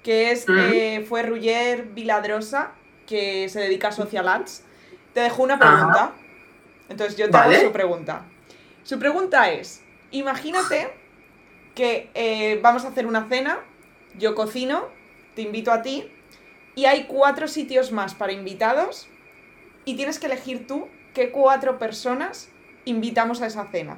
[0.03, 2.71] que es, eh, fue Ruyer Viladrosa,
[3.07, 4.63] que se dedica a social ads.
[5.13, 6.11] Te dejó una pregunta.
[6.89, 8.23] Entonces yo te hago su pregunta.
[8.83, 9.81] Su pregunta es,
[10.17, 10.93] imagínate
[11.75, 13.59] que eh, vamos a hacer una cena,
[14.17, 14.87] yo cocino,
[15.35, 16.11] te invito a ti,
[16.75, 19.07] y hay cuatro sitios más para invitados,
[19.83, 22.49] y tienes que elegir tú qué cuatro personas
[22.85, 23.97] invitamos a esa cena.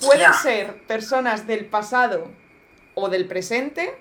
[0.00, 2.30] Pueden ser personas del pasado
[2.94, 3.94] o del presente,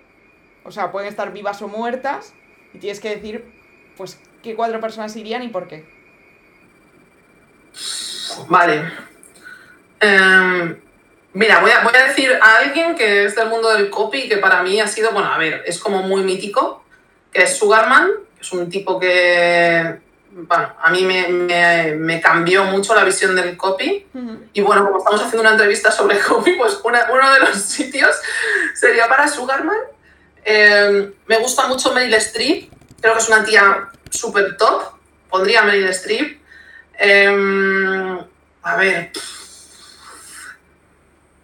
[0.64, 2.34] o sea, pueden estar vivas o muertas,
[2.74, 3.46] y tienes que decir,
[3.98, 5.86] pues, qué cuatro personas irían y por qué.
[8.50, 8.92] Vale.
[10.00, 10.83] Em,
[11.34, 14.30] Mira, voy a, voy a decir a alguien que es del mundo del copy y
[14.30, 16.84] que para mí ha sido, bueno, a ver, es como muy mítico,
[17.32, 19.98] que es Sugarman, que es un tipo que,
[20.32, 24.06] bueno, a mí me, me, me cambió mucho la visión del copy.
[24.54, 28.16] Y bueno, como estamos haciendo una entrevista sobre copy, pues una, uno de los sitios
[28.76, 29.78] sería para Sugarman.
[30.46, 32.72] Eh, me gusta mucho Meryl Streep,
[33.02, 34.84] creo que es una tía súper top,
[35.30, 36.40] pondría Meryl Streep.
[37.00, 38.20] Eh,
[38.62, 39.12] a ver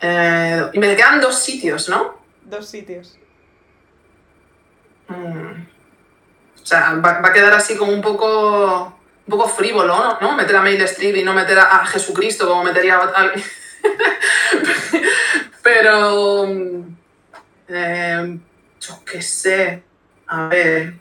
[0.02, 2.20] Eh, y me quedan dos sitios, ¿no?
[2.44, 3.18] Dos sitios.
[5.08, 5.66] Mm.
[6.62, 10.20] O sea, va, va a quedar así como un poco, un poco frívolo, ¿no?
[10.20, 10.36] ¿no?
[10.36, 13.44] Meter a Meryl Streep y no meter a, a Jesucristo como metería a alguien.
[15.64, 16.98] Pero, mm,
[17.70, 18.40] eh,
[18.80, 19.84] yo qué sé,
[20.28, 20.94] a ver.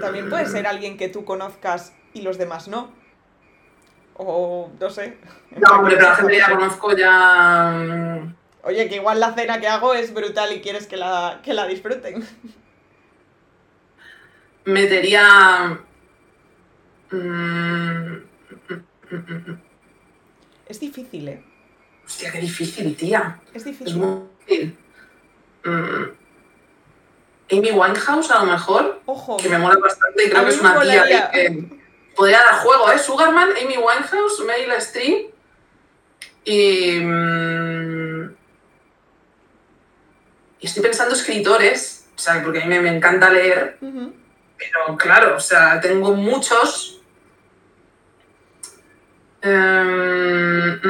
[0.00, 2.92] También puede ser alguien que tú conozcas y los demás no.
[4.18, 5.18] O no sé.
[5.50, 7.70] No, hombre, pero la gente ya conozco ya.
[7.76, 11.52] mm, Oye, que igual la cena que hago es brutal y quieres que la, que
[11.54, 12.26] la disfruten.
[14.64, 15.78] Metería.
[17.10, 18.16] mm,
[20.68, 21.44] Es difícil, ¿eh?
[22.04, 23.40] Hostia, qué difícil, tía.
[23.50, 23.96] Es Es difícil.
[23.96, 24.78] muy difícil.
[25.64, 26.04] Mm,
[27.52, 29.36] Amy Winehouse, a lo mejor, Ojo.
[29.36, 31.75] que me mola bastante y creo que es una tía que
[32.16, 32.98] podría dar juego, ¿eh?
[32.98, 35.32] Sugarman, Amy Winehouse, Meryl Streep
[36.44, 36.98] y.
[37.00, 38.34] mm,
[40.58, 45.36] y estoy pensando escritores, o sea, porque a mí me, me encanta leer, pero claro,
[45.36, 47.00] o sea, tengo muchos.
[49.42, 50.80] Em,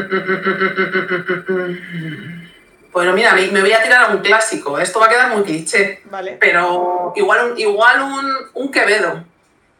[2.93, 4.79] Bueno, mira, me me voy a tirar a un clásico.
[4.79, 9.22] Esto va a quedar muy cliché, Vale, pero igual un, igual un, un Quevedo.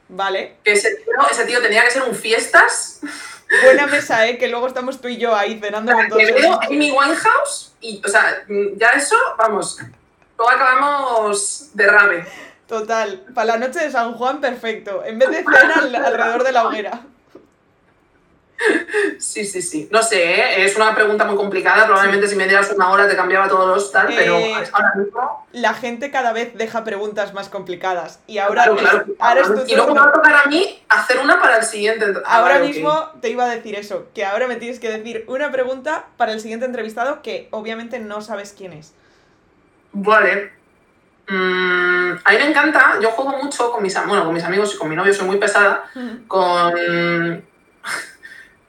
[0.09, 0.57] Vale.
[0.65, 3.01] Que ese tío, ese tío tenía que ser un fiestas.
[3.65, 4.39] Buena mesa, ¿eh?
[4.39, 6.21] Que luego estamos tú y yo ahí cenando con todos.
[6.23, 6.59] Quevedo, esos.
[6.67, 8.45] Amy Winehouse, y, o sea,
[8.77, 9.79] ya eso, vamos,
[10.37, 12.27] luego acabamos de rave.
[12.67, 13.25] Total.
[13.35, 15.05] Para la noche de San Juan, perfecto.
[15.05, 17.01] En vez de cena al- alrededor de la hoguera.
[19.19, 19.89] Sí, sí, sí.
[19.91, 20.65] No sé, ¿eh?
[20.65, 21.87] es una pregunta muy complicada.
[21.87, 25.47] Probablemente si me dieras una hora te cambiaba todos los tal, pero Eh, ahora mismo.
[25.53, 28.21] La gente cada vez deja preguntas más complicadas.
[28.27, 29.07] Y ahora, Claro, es, claro.
[29.19, 31.65] ahora es tu y luego me va a tocar a mí hacer una para el
[31.65, 32.07] siguiente.
[32.25, 35.25] Ah, Ahora vale, mismo te iba a decir eso, que ahora me tienes que decir
[35.29, 38.93] una pregunta para el siguiente entrevistado que obviamente no sabes quién es.
[39.93, 40.53] Vale.
[41.29, 44.79] Mm, a mí me encanta, yo juego mucho con mis, bueno, con mis amigos y
[44.79, 45.85] con mi novio, soy muy pesada,
[46.29, 47.45] con,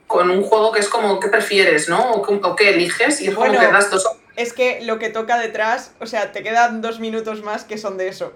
[0.08, 2.12] con un juego que es como, ¿qué prefieres, no?
[2.14, 3.60] O, qué- o qué eliges, y es como Bueno.
[3.60, 7.44] que das dos Es que lo que toca detrás, o sea, te quedan dos minutos
[7.44, 8.34] más que son de eso.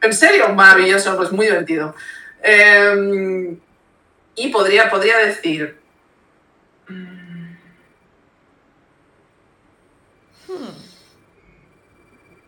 [0.00, 0.48] ¿En serio?
[0.50, 1.94] Maravilloso, pues muy divertido.
[2.42, 3.56] Eh,
[4.36, 5.76] y podría, podría decir.
[6.88, 7.48] mm,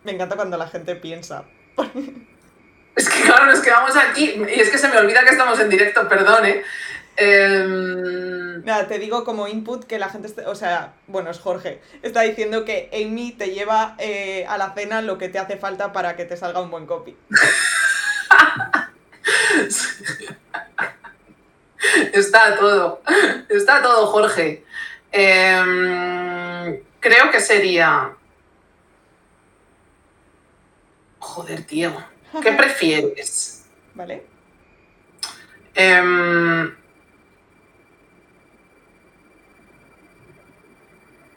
[0.03, 1.45] Me encanta cuando la gente piensa.
[2.93, 4.35] Es que claro, nos quedamos aquí.
[4.53, 6.49] Y es que se me olvida que estamos en directo, perdone.
[6.49, 6.63] Eh,
[7.17, 12.65] Nada, te digo como input que la gente, o sea, bueno, es Jorge, está diciendo
[12.65, 16.25] que Amy te lleva eh, a la cena lo que te hace falta para que
[16.25, 17.15] te salga un buen copy.
[22.13, 23.01] está todo.
[23.49, 24.63] Está todo, Jorge.
[25.11, 28.15] Eh, creo que sería.
[31.19, 31.91] Joder, tío.
[32.41, 33.65] ¿Qué prefieres?
[33.93, 34.25] ¿Vale?
[35.73, 36.75] Em,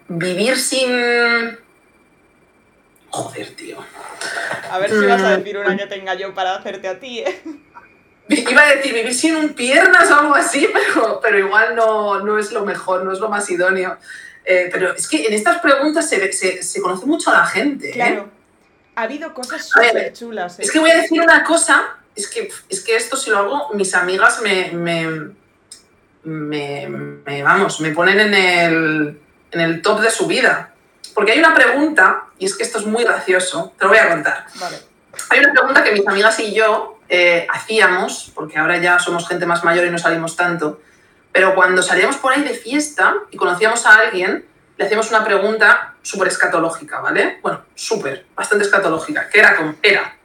[0.09, 1.59] vivir sin.
[3.11, 3.79] Joder, tío.
[4.71, 5.39] A ver si vas a Mm.
[5.39, 7.43] decir una que tenga yo para hacerte a ti, ¿eh?
[8.29, 12.39] Iba a decir vivir sin un piernas o algo así, pero, pero igual no, no
[12.39, 13.99] es lo mejor, no es lo más idóneo.
[14.47, 17.91] Eh, pero es que en estas preguntas se, se, se conoce mucho a la gente.
[17.91, 17.93] ¿eh?
[17.93, 18.29] Claro.
[18.97, 20.63] Ha habido cosas súper chulas, ¿eh?
[20.63, 23.71] Es que voy a decir una cosa, es que, es que esto si lo hago,
[23.75, 25.31] mis amigas me, me,
[26.25, 29.21] me, me- vamos, me ponen en el,
[29.55, 30.71] en el top de su vida.
[31.15, 34.09] Porque hay una pregunta, y es que esto es muy gracioso, te lo voy a
[34.09, 34.47] contar.
[34.57, 34.79] Vale.
[35.31, 39.47] Hay una pregunta que mis amigas y yo eh, hacíamos, porque ahora ya somos gente
[39.47, 40.81] más mayor y no salimos tanto,
[41.33, 44.45] pero cuando salíamos por ahí de fiesta y conocíamos a alguien,
[44.77, 47.39] le hacíamos una pregunta súper escatológica, ¿vale?
[47.43, 50.17] Bueno, súper, bastante escatológica, que era, como- era,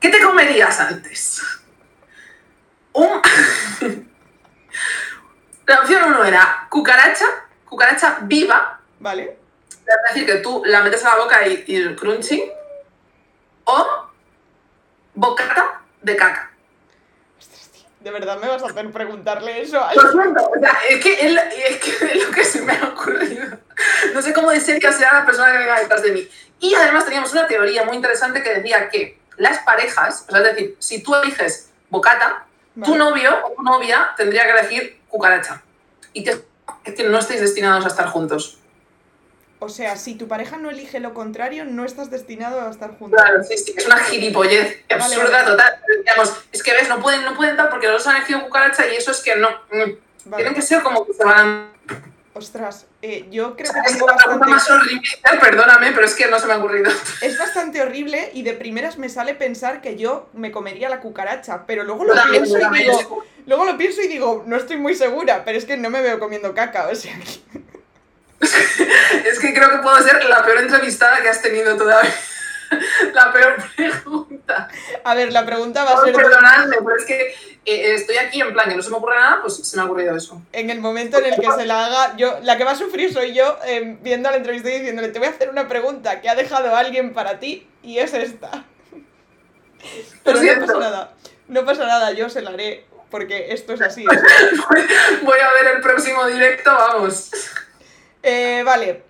[0.00, 1.42] ¿qué te comerías antes?
[2.92, 3.20] Un...
[5.66, 7.26] La opción uno era cucaracha,
[7.68, 9.36] cucaracha viva, ¿Vale?
[9.68, 12.50] es decir, que tú la metes a la boca y, y crunchy,
[13.64, 14.06] o
[15.14, 16.50] bocata de caca.
[18.00, 21.26] ¿De verdad me vas a hacer preguntarle eso a Lo siento, o sea, es que
[21.26, 23.58] es, lo- es que es lo que se me ha ocurrido.
[24.14, 26.28] No sé cómo de seria sea la persona que venga detrás de mí.
[26.60, 30.44] Y además teníamos una teoría muy interesante que decía que las parejas, o sea, es
[30.54, 32.44] decir, si tú eliges bocata,
[32.84, 35.62] tu novio o tu novia tendría que elegir cucaracha.
[36.12, 36.40] Y que
[36.84, 38.58] que no estáis destinados a estar juntos.
[39.60, 43.20] O sea, si tu pareja no elige lo contrario, no estás destinado a estar juntos.
[43.20, 45.50] Claro, sí, sí, es una gilipollez Vale, absurda vale.
[45.50, 45.72] total.
[45.98, 48.94] Digamos, es que ves, no pueden, no pueden tal porque los han elegido cucaracha y
[48.96, 49.48] eso es que no.
[49.48, 49.92] mm,
[50.26, 50.42] Vale.
[50.42, 51.72] Tienen que ser como que se van.
[52.34, 54.46] Ostras, eh, yo creo que Es pregunta bastante...
[54.46, 55.08] más horrible,
[55.40, 56.88] perdóname, pero es que no se me ha ocurrido.
[57.20, 61.64] Es bastante horrible y de primeras me sale pensar que yo me comería la cucaracha,
[61.66, 65.44] pero luego lo pienso y digo, luego lo pienso y digo, no estoy muy segura,
[65.44, 67.60] pero es que no me veo comiendo caca, o sea, que-
[69.28, 72.14] Es que creo que puedo ser la peor entrevistada que has tenido todavía.
[73.14, 74.68] La peor pregunta.
[75.02, 77.34] a ver, la pregunta va a ser Perdonadme, pero es que
[77.64, 79.86] eh, estoy aquí en plan que no se me ocurre nada, pues se me ha
[79.86, 80.42] ocurrido eso.
[80.52, 83.10] en el momento en el que se la haga, yo, la que va a sufrir
[83.10, 86.28] soy yo eh, viendo la entrevista y diciéndole, te voy a hacer una pregunta que
[86.28, 88.64] ha dejado alguien para ti y es esta.
[90.24, 91.12] Pero no pasa nada,
[91.48, 94.04] no pasa nada, yo se la haré porque esto es así.
[95.22, 97.30] Voy a ver el próximo directo, vamos.
[98.22, 99.02] Eh, vale.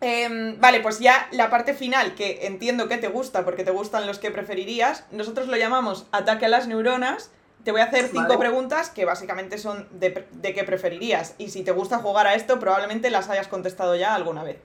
[0.00, 4.06] Em, vale, pues ya la parte final, que entiendo que te gusta, porque te gustan
[4.06, 7.30] los que preferirías, nosotros lo llamamos ataque a las neuronas.
[7.64, 8.38] Te voy a hacer cinco Vale.
[8.38, 11.34] preguntas que básicamente son de, de qué preferirías.
[11.38, 14.58] Y si te gusta jugar a esto, probablemente las hayas contestado ya alguna vez.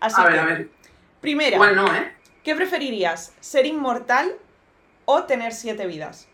[0.00, 0.68] Así A ver, que, a ver.
[1.20, 2.12] primera, Igual no, ¿eh?
[2.42, 3.32] ¿qué preferirías?
[3.38, 4.34] ¿Ser inmortal
[5.04, 6.26] o tener siete vidas?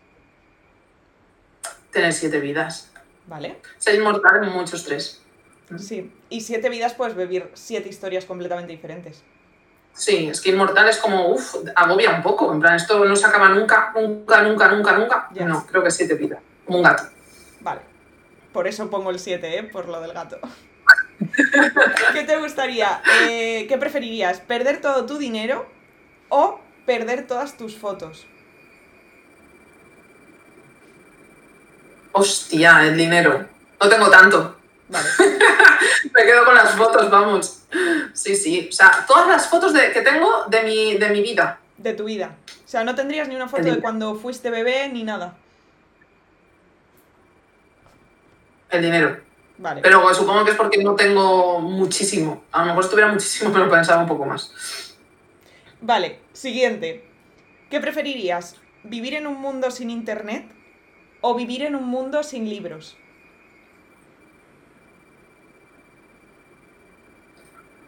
[1.91, 2.91] Tener siete vidas.
[3.27, 3.61] ¿Vale?
[3.79, 5.23] Ser inmortal en muchos tres.
[5.79, 6.13] Sí.
[6.31, 9.23] Y siete vidas puedes vivir siete historias completamente diferentes.
[9.93, 12.53] Sí, es que inmortal es como, uff, agobia un poco.
[12.53, 15.29] En plan, esto no se acaba nunca, nunca, nunca, nunca, nunca.
[15.33, 15.47] Ya.
[15.47, 16.41] No, creo que siete vidas.
[16.65, 17.05] Como un gato.
[17.61, 17.81] Vale.
[18.53, 19.63] Por eso pongo el 7, ¿eh?
[19.65, 20.39] Por lo del gato.
[22.13, 23.03] ¿Qué te gustaría?
[23.29, 24.41] Eh, ¿Qué preferirías?
[24.41, 25.67] ¿Perder todo tu dinero
[26.29, 28.27] o perder todas tus fotos?
[32.19, 33.47] Hostia, el dinero.
[33.81, 34.57] No tengo tanto.
[34.89, 35.07] Vale.
[36.15, 37.63] Me quedo con las fotos, vamos.
[38.15, 38.69] Sí, sí.
[38.71, 41.59] O sea, todas las fotos de- que tengo de mi, de mi vida.
[41.77, 42.35] De tu vida.
[42.65, 45.37] O sea, no tendrías ni una foto de cuando fuiste bebé ni nada.
[48.71, 49.21] El dinero.
[49.59, 49.83] Vale.
[49.83, 52.45] Pero supongo que es porque no tengo muchísimo.
[52.53, 54.51] A lo mejor si tuviera muchísimo, pero pensaba un poco más.
[55.83, 57.07] Vale, siguiente.
[57.71, 58.57] ¿Qué preferirías?
[58.85, 60.47] ¿Vivir en un mundo sin internet
[61.21, 62.97] o vivir en un mundo sin libros?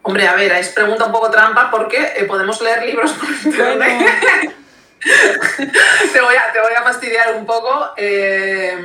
[0.01, 3.85] Hombre, a ver, es pregunta un poco trampa porque eh, podemos leer libros por Bueno,
[3.85, 4.55] internet.
[6.13, 7.91] te, voy a, te voy a fastidiar un poco.
[7.95, 8.75] Eh,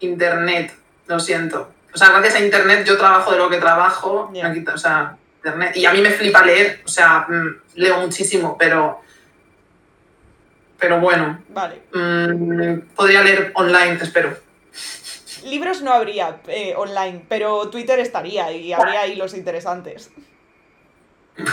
[0.00, 0.72] internet,
[1.06, 1.72] lo siento.
[1.92, 4.30] O sea, gracias a internet yo trabajo de lo que trabajo.
[4.30, 5.76] O sea, internet.
[5.76, 6.82] Y a mí me flipa leer.
[6.84, 9.02] O sea, mm, leo muchísimo, pero.
[10.78, 11.82] Pero bueno, vale.
[11.92, 14.36] mm, podría leer online, te espero.
[15.44, 20.10] Libros no habría eh, online, pero Twitter estaría y habría hilos interesantes.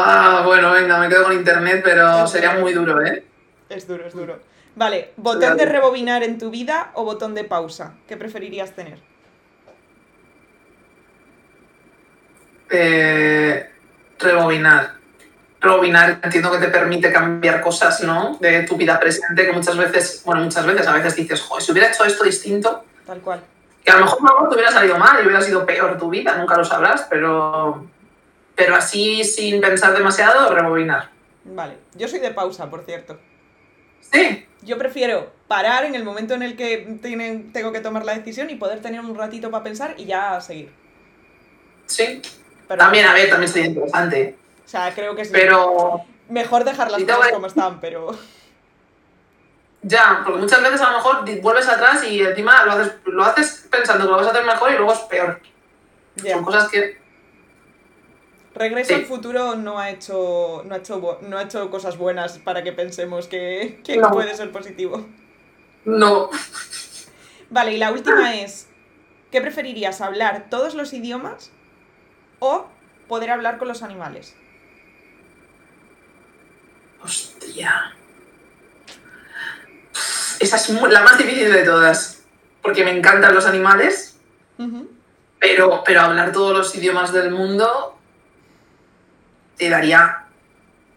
[0.00, 3.24] Ah, bueno, venga, me quedo con internet, pero sería muy duro, ¿eh?
[3.68, 4.38] Es duro, es duro.
[4.76, 7.94] Vale, ¿botón de rebobinar en tu vida o botón de pausa?
[8.06, 8.98] ¿Qué preferirías tener?
[12.70, 13.68] Eh,
[14.18, 14.97] rebobinar.
[15.60, 18.36] Rebobinar, entiendo que te permite cambiar cosas, ¿no?
[18.40, 21.72] De tu vida presente, que muchas veces, bueno, muchas veces, a veces dices, joder, si
[21.72, 23.40] hubiera hecho esto distinto, Tal cual.
[23.84, 26.36] que a lo mejor luego te hubiera salido mal y hubiera sido peor tu vida,
[26.36, 27.86] nunca lo sabrás, pero,
[28.54, 31.10] pero así, sin pensar demasiado, rebobinar.
[31.44, 33.18] Vale, yo soy de pausa, por cierto.
[34.12, 38.14] Sí, Yo prefiero parar en el momento en el que tienen- tengo que tomar la
[38.14, 40.70] decisión y poder tener un ratito para pensar y ya seguir.
[41.86, 42.22] sí.
[42.68, 44.36] Pero, También, a ver, también sería interesante.
[44.68, 45.30] O sea, creo que sí.
[45.32, 48.10] Pero Mejor dejar las cosas como están, pero...
[49.80, 53.66] ya, porque muchas veces a lo mejor vuelves atrás y encima lo haces, lo haces
[53.70, 55.40] pensando que lo vas a hacer mejor y luego es peor.
[56.22, 56.98] Son cosas que
[58.54, 58.94] Regreso Sí.
[58.94, 62.72] al futuro no ha hecho no ha hecho no ha hecho cosas buenas para que
[62.72, 64.10] pensemos que, que No.
[64.10, 65.06] puede ser positivo.
[65.86, 66.28] no.
[67.48, 68.68] Vale, y la última es
[69.30, 71.50] ¿qué preferirías hablar todos los idiomas
[72.40, 72.66] o
[73.06, 74.36] poder hablar con los animales?
[77.02, 77.94] Hostia.
[80.40, 82.22] Esa es la más difícil de todas.
[82.62, 84.18] Porque me encantan los animales,
[85.38, 87.98] pero, pero hablar todos los idiomas del mundo
[89.56, 90.24] te daría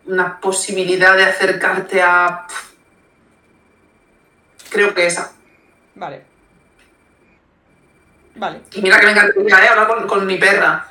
[0.05, 2.45] una posibilidad de acercarte a.
[4.69, 5.31] Creo que esa.
[5.95, 6.25] Vale.
[8.35, 9.69] Vale, Y mira que me encantaría ¿eh?
[9.69, 10.87] hablar con, con mi perra.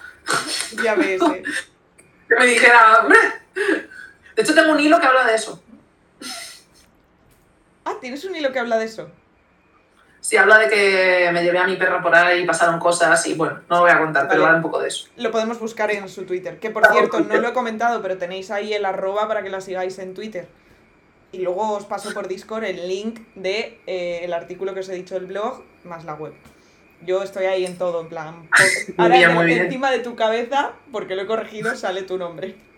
[0.82, 1.20] ya ves.
[1.22, 1.42] eh.
[2.28, 3.18] Que me dijera, hombre.
[4.40, 5.62] De hecho, tengo un hilo que habla de eso.
[7.84, 9.10] Ah, tienes un hilo que habla de eso.
[10.22, 13.34] Sí, habla de que me llevé a mi perra por ahí y pasaron cosas y
[13.34, 15.08] bueno, no lo voy a contar, pero habla un poco de eso.
[15.16, 16.58] Lo podemos buscar en su Twitter.
[16.58, 19.60] Que por cierto, no lo he comentado, pero tenéis ahí el arroba para que la
[19.60, 20.48] sigáis en Twitter.
[21.32, 24.94] y luego os paso por Discord el link de eh, el artículo que os he
[24.94, 26.32] dicho del blog más la web.
[27.02, 28.48] Yo estoy ahí en todo, en plan.
[28.96, 29.66] ahora bien, muy bien.
[29.66, 32.69] encima de tu cabeza, porque lo he corregido, sale tu nombre.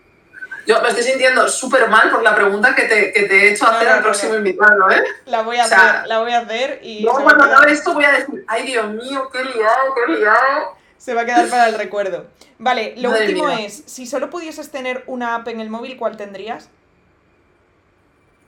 [0.65, 3.67] Yo me estoy sintiendo súper mal por la pregunta que te, que te he hecho
[3.67, 4.37] hacer no, al no, próximo no.
[4.37, 5.03] invitado, ¿eh?
[5.25, 7.93] La voy a O sea, hacer, la voy a hacer y Luego cuando acabe esto
[7.93, 10.77] voy a decir, ay Dios mío, qué liado, qué liado.
[10.97, 12.27] se va a quedar para el recuerdo.
[12.59, 13.65] Vale, lo Madre último mía.
[13.65, 16.69] es, si solo pudieses tener una app en el móvil, ¿cuál tendrías?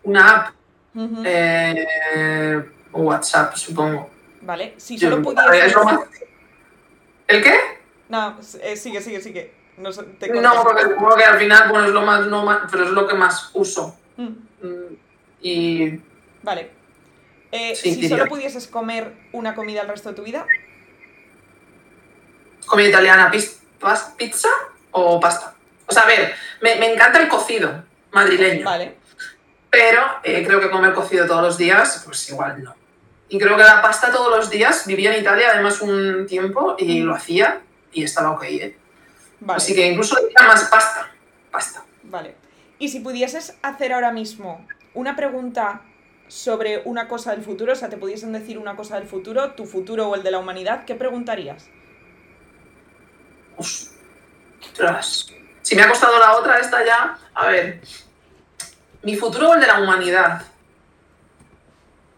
[0.04, 0.54] Una app,
[1.26, 2.64] eh,
[2.94, 4.10] WhatsApp, supongo.
[4.42, 5.76] Vale, si Yo- solo ver, pudieses...
[7.28, 7.56] ¿El qué?
[8.08, 9.65] No, eh, sigue, sigue, sigue.
[9.78, 12.60] No, sé, te No, porque supongo que al final bueno, es lo más, no más,
[12.72, 13.98] pero es lo que más uso.
[14.18, 14.30] Mm,
[14.62, 14.96] Mm,
[15.42, 16.00] Y
[16.44, 16.72] Vale.
[17.52, 18.18] Eh, Sí, si diría.
[18.18, 20.46] solo pudieses comer una comida el resto de tu vida,
[22.66, 23.32] comida italiana,
[24.18, 24.50] pizza
[24.92, 25.54] o pasta.
[25.88, 28.96] O sea, a ver, me, me encanta el cocido madrileño, vale.
[29.70, 32.74] pero eh, creo que comer cocido todos los días, pues igual no.
[33.30, 37.02] Y creo que la pasta todos los días, vivía en Italia además un tiempo y
[37.02, 37.62] lo hacía
[37.92, 38.78] y estaba ok, ¿eh?
[39.46, 39.58] Vale.
[39.58, 41.12] Así que incluso diría más pasta.
[41.52, 41.86] Pasta.
[42.04, 42.36] Vale.
[42.80, 44.66] Y si pudieses hacer ahora mismo
[44.96, 45.84] una pregunta
[46.28, 49.66] sobre una cosa del futuro, o sea, te pudiesen decir una cosa del futuro, tu
[49.66, 51.70] futuro o el de la humanidad, ¿qué preguntarías?
[53.56, 55.28] Ostras.
[55.62, 57.18] Si me ha costado la otra, esta ya.
[57.36, 57.82] A ver.
[59.04, 60.42] Mi futuro o el de la humanidad.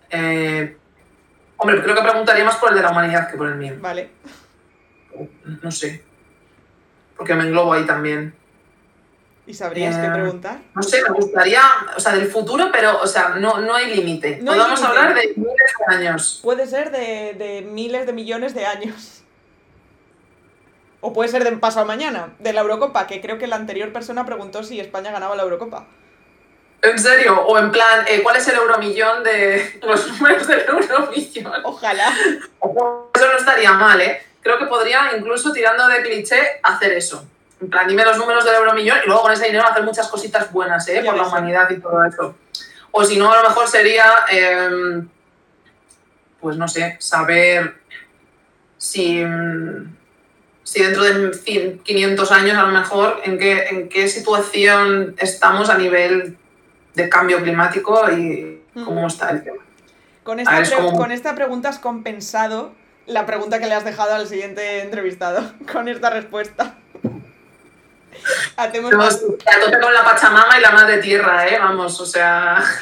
[0.10, 0.78] Eh,
[1.58, 3.76] hombre, creo que preguntaría más por el de la humanidad que por el mío.
[3.80, 4.12] Vale.
[5.62, 6.08] No sé.
[7.18, 8.34] Porque me englobo ahí también.
[9.46, 10.60] ¿Y sabrías qué Eh, preguntar?
[10.76, 11.62] No sé, me gustaría.
[11.96, 14.40] O sea, del futuro, pero, o sea, no, no hay límite.
[14.42, 16.40] No Podemos hablar de miles de años.
[16.44, 19.24] Puede ser de, de miles de millones de años.
[21.00, 24.26] O puede ser de pasado mañana, de la Eurocopa, que creo que la anterior persona
[24.26, 25.86] preguntó si España ganaba la Eurocopa.
[26.82, 27.42] ¿En serio?
[27.48, 31.62] O en plan, eh, ¿cuál es el euromillón de los números del euromillón?
[31.64, 32.10] Ojalá.
[32.10, 34.22] Eso no estaría mal, ¿eh?
[34.48, 37.28] Creo que podría, incluso tirando de cliché, hacer eso.
[37.60, 40.50] En plan, dime los números del euromillón y luego con ese dinero hacer muchas cositas
[40.54, 41.02] buenas, ¿eh?
[41.04, 41.28] Por la ¿eh?
[41.28, 42.36] humanidad y todo eso.
[42.92, 45.02] O si no, a lo mejor sería, eh,
[46.40, 47.76] pues no sé, saber
[48.78, 49.22] si,
[50.64, 55.70] si dentro de 100, 500 años a lo mejor en qué, en qué situación estamos
[55.70, 56.38] a nivel
[56.96, 59.62] de cambio climático y cómo está el tema.
[60.24, 62.74] Con esta, ver, es pre- como- con esta pregunta has compensado
[63.08, 65.42] la pregunta que le has dejado al siguiente entrevistado.
[65.72, 66.76] Con esta respuesta.
[68.58, 71.58] Hacemos, a tope con la Pachamama y la Madre Tierra, ¿eh?
[71.60, 72.64] Vamos, o sea...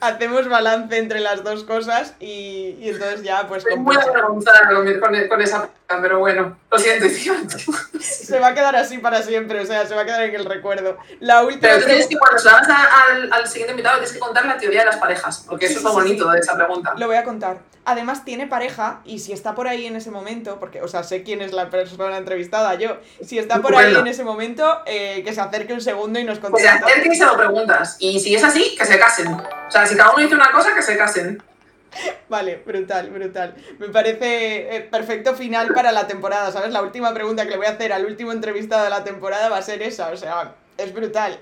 [0.00, 5.28] hacemos balance entre las dos cosas y, y entonces ya pues Estoy muy avergonzada con,
[5.28, 5.68] con- esa
[6.00, 7.06] pero bueno, lo siento.
[8.00, 10.44] Se va a quedar así para siempre, o sea, se va a quedar en el
[10.44, 10.96] recuerdo.
[11.18, 13.96] La última Pero tú tienes que, cuando se la hagas a- al, al siguiente invitado,
[13.96, 16.08] tienes que contar la teoría de las parejas, porque Sí, eso es sí, lo sí,
[16.08, 16.32] bonito sí.
[16.34, 16.94] de esa pregunta.
[16.96, 17.58] Lo voy a contar.
[17.84, 21.24] Además tiene pareja y si está por ahí en ese momento, porque, o sea, sé
[21.24, 24.00] quién es la persona entrevistada, yo, si está por ahí Estupendo.
[24.00, 26.68] en ese momento, eh, que se acerque un segundo y nos Que se conteste.
[26.68, 27.96] acerquen y se lo preguntas.
[27.98, 29.28] Y si es así, que se casen.
[29.32, 31.42] O sea, si cada uno dice una cosa, que se casen.
[32.28, 33.54] Vale, brutal, brutal.
[33.78, 36.72] Me parece eh, perfecto final para la temporada, ¿sabes?
[36.72, 39.56] La última pregunta que le voy a hacer al último entrevistado de la temporada va
[39.58, 41.40] a ser esa, o sea, es brutal.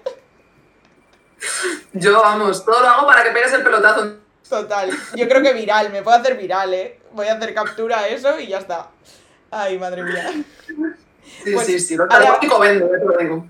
[1.92, 4.16] Yo, vamos, todo lo hago para que pegues el pelotazo.
[4.48, 4.90] Total.
[5.14, 6.98] Yo creo que viral, me puedo hacer viral, ¿eh?
[7.12, 8.88] Voy a hacer captura a eso y ya está.
[9.50, 10.32] Ay, madre mía.
[11.44, 11.96] Sí, Pues, sí, sí.
[11.96, 13.46] Lo ahora- tecnológico vende, ya te lo digo.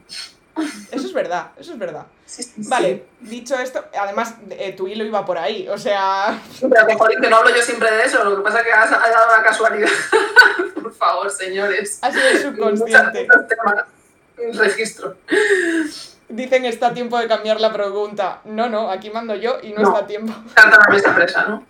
[0.91, 2.05] Eso es verdad, eso es verdad.
[2.27, 2.69] Sí, sí, sí.
[2.69, 7.19] Vale, dicho esto, además eh, tu hilo iba por ahí, o sea, Pero que, joder,
[7.21, 9.37] que no hablo yo siempre de eso, lo que pasa es que ha, ha dado
[9.37, 9.89] la casualidad.
[10.83, 11.99] Por favor, señores.
[12.03, 13.27] ha sido subconsciente.
[13.49, 13.85] Temas.
[14.59, 15.17] Registro.
[16.29, 18.41] Dicen está a tiempo de cambiar la pregunta.
[18.45, 19.89] No, no, aquí mando yo y no, No.
[19.89, 20.33] está a tiempo.
[20.55, 21.65] Canta la mesa presa, ¿no?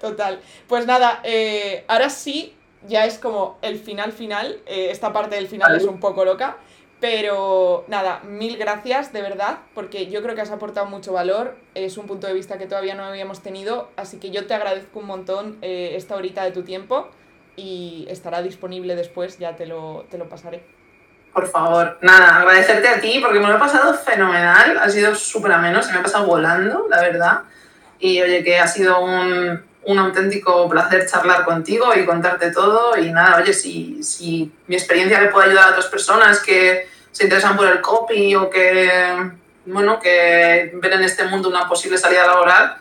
[0.00, 0.40] Total.
[0.68, 2.54] Pues nada, eh, ahora sí,
[2.88, 4.60] ya es como el final final.
[4.66, 6.56] eh, esta parte del final es un poco loca.
[7.00, 11.56] Pero nada, mil gracias de verdad, porque yo creo que has aportado mucho valor.
[11.74, 13.90] Es un punto de vista que todavía no habíamos tenido.
[13.96, 17.08] Así que yo te agradezco un montón eh, esta horita de tu tiempo
[17.56, 20.62] y estará disponible después, ya te lo, te lo pasaré.
[21.32, 25.52] Por favor, nada, agradecerte a ti porque me lo he pasado fenomenal, ha sido súper
[25.52, 27.40] ameno, se me ha pasado volando, la verdad.
[27.98, 32.96] Y oye, que ha sido un, un auténtico placer charlar contigo y contarte todo.
[32.96, 37.24] Y nada, oye, si, si mi experiencia le puede ayudar a otras personas que se
[37.24, 39.30] interesan por el copy o que,
[39.66, 42.76] bueno, que ven en este mundo una posible salida laboral,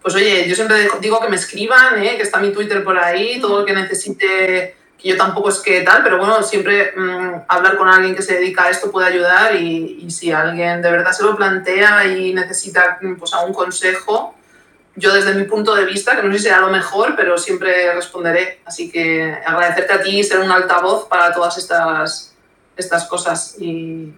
[0.00, 2.16] pues oye, yo siempre digo que me escriban, ¿eh?
[2.16, 6.02] que está mi Twitter por ahí, todo lo que necesite yo tampoco es que tal,
[6.02, 9.98] pero bueno, siempre mm, hablar con alguien que se dedica a esto puede ayudar y,
[10.02, 14.34] y, si alguien de verdad se lo plantea y necesita pues, algún consejo,
[14.96, 17.92] yo desde mi punto de vista, que no sé si será lo mejor, pero siempre
[17.94, 18.60] responderé.
[18.64, 22.34] Así que agradecerte a ti y ser un altavoz para todas estas,
[22.76, 24.12] estas cosas y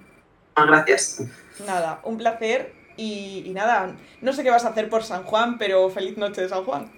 [0.54, 1.22] gracias.
[1.66, 5.58] Nada, un placer y, y nada, no sé qué vas a hacer por San Juan,
[5.58, 6.90] pero feliz noche de San Juan.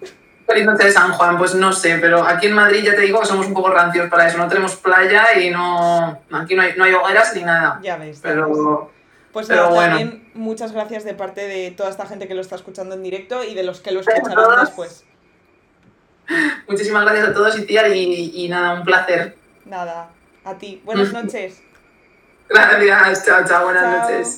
[0.45, 3.19] Feliz noche de San Juan, pues no sé, pero aquí en Madrid ya te digo
[3.19, 4.37] que somos un poco rancios para eso.
[4.37, 6.23] No tenemos playa y no.
[6.31, 7.79] Aquí no hay, no hay hogueras ni nada.
[7.83, 8.19] Ya ves.
[8.23, 8.91] Pero.
[9.31, 9.97] Pues pero nada, bueno.
[9.97, 13.43] también muchas gracias de parte de toda esta gente que lo está escuchando en directo
[13.43, 15.05] y de los que lo escucharán después.
[16.67, 19.35] Muchísimas gracias a todos y tía, y, y nada, un placer.
[19.65, 20.09] Nada,
[20.43, 20.81] a ti.
[20.85, 21.61] Buenas noches.
[22.49, 24.09] Gracias, chao, chao, buenas Chao.
[24.09, 24.37] noches.